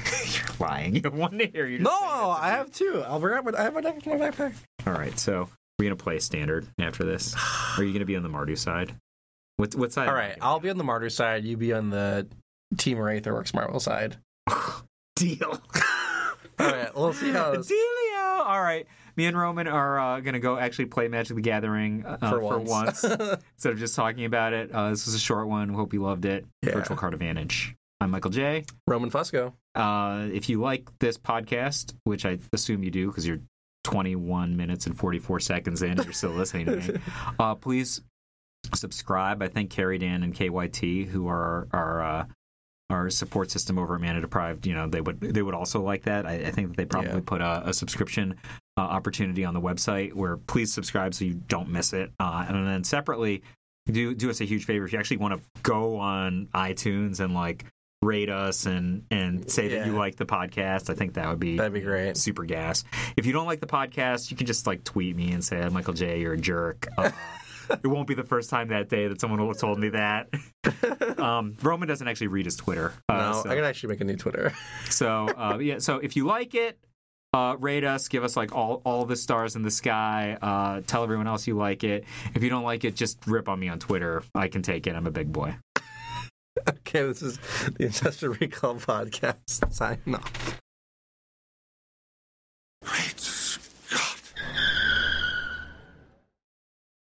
You're 0.59 0.68
lying. 0.68 0.94
You 0.96 1.03
have 1.05 1.14
one 1.14 1.33
Nahiri. 1.33 1.79
No, 1.81 1.90
just 1.90 2.00
saying 2.00 2.11
that 2.11 2.37
to 2.37 2.42
I 2.44 2.48
have 2.48 2.72
two. 2.72 3.03
I'll 3.07 3.20
bring 3.20 3.38
up. 3.38 3.55
I 3.55 3.62
have 3.62 3.74
my 3.74 3.81
deck 3.81 4.07
in 4.07 4.18
my 4.18 4.31
backpack. 4.31 4.55
All 4.87 4.94
right, 4.94 5.18
so 5.18 5.48
we're 5.79 5.87
gonna 5.87 5.96
play 5.96 6.18
standard 6.18 6.66
after 6.79 7.05
this. 7.05 7.35
Are 7.76 7.85
you 7.85 7.92
gonna 7.92 8.05
be 8.05 8.16
on 8.16 8.22
the 8.22 8.29
Mardu 8.29 8.57
side? 8.57 8.94
What 9.57 9.74
what 9.74 9.92
side? 9.92 10.09
All 10.09 10.14
right, 10.14 10.37
I'll 10.40 10.61
be 10.61 10.70
on 10.70 10.79
the 10.79 10.85
Mardu 10.85 11.12
side. 11.12 11.44
You 11.44 11.57
be 11.57 11.72
on 11.72 11.90
the 11.90 12.26
Temur 12.76 13.20
Aetherworks 13.20 13.53
Marvel 13.55 13.79
side. 13.81 14.16
deal. 15.16 15.61
All 16.59 16.66
right, 16.66 16.94
we'll 16.96 17.12
see 17.12 17.31
how 17.31 17.53
this. 17.53 17.70
Dealio. 17.70 18.46
All 18.46 18.62
right, 18.62 18.87
me 19.16 19.26
and 19.26 19.38
Roman 19.38 19.68
are 19.68 19.98
uh, 19.98 20.20
gonna 20.20 20.40
go 20.40 20.57
actually 20.59 20.87
play 20.87 21.09
Magic 21.09 21.37
the 21.37 21.42
Gathering 21.42 22.05
uh, 22.07 22.16
For 22.16 22.40
for 22.40 22.59
once. 22.59 23.03
once 23.03 23.05
instead 23.55 23.72
of 23.72 23.79
just 23.79 23.94
talking 23.94 24.24
about 24.24 24.55
it. 24.55 24.72
Uh, 24.72 24.90
this 24.90 25.07
was 25.07 25.14
a 25.14 25.18
short 25.18 25.46
one. 25.46 25.68
Hope 25.68 25.92
you 25.92 26.03
loved 26.03 26.24
it. 26.24 26.46
Yeah. 26.62 26.72
Virtual 26.72 26.96
Card 26.96 27.12
Advantage. 27.12 27.74
I'm 28.00 28.10
Michael 28.10 28.30
J. 28.30 28.64
Roman 28.86 29.10
Fusco. 29.10 29.52
Uh, 29.74 30.28
if 30.32 30.48
you 30.48 30.60
like 30.60 30.88
this 31.00 31.18
podcast, 31.18 31.94
which 32.04 32.24
I 32.24 32.38
assume 32.52 32.82
you 32.82 32.90
do 32.90 33.08
because 33.08 33.26
you're 33.26 33.40
21 33.84 34.56
minutes 34.56 34.86
and 34.86 34.96
44 34.96 35.40
seconds 35.40 35.82
in 35.82 35.92
and 35.92 36.04
you're 36.04 36.12
still 36.12 36.30
listening 36.30 36.66
to 36.66 36.76
me, 36.76 37.00
uh, 37.38 37.54
please 37.54 38.00
subscribe. 38.74 39.42
I 39.42 39.48
think 39.48 39.70
Carrie, 39.70 39.98
Dan, 39.98 40.22
and 40.22 40.34
KYT, 40.34 41.08
who 41.08 41.28
are 41.28 41.68
our 41.72 42.02
uh, 42.02 42.24
our 42.88 43.08
support 43.10 43.50
system 43.50 43.78
over 43.78 43.94
at 43.96 44.00
Mana 44.00 44.20
Deprived, 44.20 44.66
you 44.66 44.74
know, 44.74 44.88
they 44.88 45.00
would 45.00 45.20
they 45.20 45.42
would 45.42 45.54
also 45.54 45.80
like 45.82 46.04
that. 46.04 46.24
I, 46.26 46.34
I 46.46 46.50
think 46.50 46.68
that 46.68 46.76
they 46.78 46.84
probably 46.86 47.10
Yeah. 47.10 47.20
put 47.24 47.40
a, 47.42 47.68
a 47.68 47.72
subscription 47.74 48.34
uh, 48.78 48.80
opportunity 48.80 49.44
on 49.44 49.52
the 49.54 49.60
website 49.60 50.14
where 50.14 50.38
please 50.38 50.72
subscribe 50.72 51.12
so 51.14 51.26
you 51.26 51.34
don't 51.34 51.68
miss 51.68 51.92
it. 51.92 52.10
Uh, 52.18 52.46
and 52.48 52.66
then 52.66 52.82
separately, 52.82 53.42
do 53.86 54.14
do 54.14 54.30
us 54.30 54.40
a 54.40 54.44
huge 54.44 54.64
favor 54.64 54.86
if 54.86 54.92
you 54.94 54.98
actually 54.98 55.18
want 55.18 55.34
to 55.34 55.40
go 55.62 55.98
on 55.98 56.48
iTunes 56.54 57.20
and 57.20 57.34
like 57.34 57.64
rate 58.02 58.30
us 58.30 58.64
and 58.64 59.04
and 59.10 59.50
say 59.50 59.68
that 59.68 59.86
you 59.86 59.92
like 59.92 60.16
the 60.16 60.26
podcast. 60.26 60.88
I 60.88 60.94
think 60.94 61.14
that 61.14 61.28
would 61.28 61.40
be 61.40 61.56
That'd 61.56 61.72
be 61.72 61.80
great. 61.80 62.16
super 62.16 62.44
gas. 62.44 62.84
If 63.16 63.26
you 63.26 63.32
don't 63.32 63.46
like 63.46 63.60
the 63.60 63.66
podcast, 63.66 64.30
you 64.30 64.36
can 64.36 64.46
just 64.46 64.66
like 64.66 64.84
tweet 64.84 65.16
me 65.16 65.32
and 65.32 65.44
say, 65.44 65.68
Michael 65.68 65.94
J, 65.94 66.20
you're 66.20 66.32
a 66.32 66.38
jerk. 66.38 66.88
Uh, 66.96 67.10
it 67.70 67.86
won't 67.86 68.08
be 68.08 68.14
the 68.14 68.24
first 68.24 68.48
time 68.48 68.68
that 68.68 68.88
day 68.88 69.08
that 69.08 69.20
someone 69.20 69.40
will 69.40 69.48
have 69.48 69.58
told 69.58 69.78
me 69.78 69.90
that. 69.90 70.28
Um, 71.20 71.54
Roman 71.62 71.86
doesn't 71.86 72.08
actually 72.08 72.28
read 72.28 72.46
his 72.46 72.56
Twitter. 72.56 72.94
Uh, 73.06 73.16
no, 73.16 73.42
so, 73.42 73.50
I 73.50 73.54
can 73.54 73.64
actually 73.64 73.90
make 73.90 74.00
a 74.00 74.04
new 74.04 74.16
Twitter. 74.16 74.54
so, 74.88 75.28
uh, 75.28 75.58
yeah. 75.58 75.78
So 75.78 75.98
if 75.98 76.16
you 76.16 76.24
like 76.24 76.54
it, 76.54 76.78
uh, 77.34 77.56
rate 77.58 77.84
us, 77.84 78.08
give 78.08 78.24
us 78.24 78.36
like 78.36 78.54
all, 78.54 78.80
all 78.86 79.04
the 79.04 79.16
stars 79.16 79.54
in 79.54 79.62
the 79.62 79.70
sky. 79.70 80.38
Uh, 80.40 80.80
tell 80.86 81.02
everyone 81.02 81.26
else 81.26 81.46
you 81.46 81.56
like 81.56 81.84
it. 81.84 82.04
If 82.34 82.42
you 82.42 82.48
don't 82.48 82.64
like 82.64 82.84
it, 82.84 82.96
just 82.96 83.18
rip 83.26 83.50
on 83.50 83.60
me 83.60 83.68
on 83.68 83.78
Twitter. 83.78 84.22
I 84.34 84.48
can 84.48 84.62
take 84.62 84.86
it. 84.86 84.94
I'm 84.94 85.06
a 85.06 85.10
big 85.10 85.30
boy. 85.30 85.56
okay, 86.68 87.02
this 87.02 87.22
is 87.22 87.38
the 87.76 87.84
Ancestral 87.86 88.34
Recall 88.40 88.76
Podcast. 88.76 89.72
Sign 89.72 90.00
off. 90.14 90.60
Right. 92.84 93.39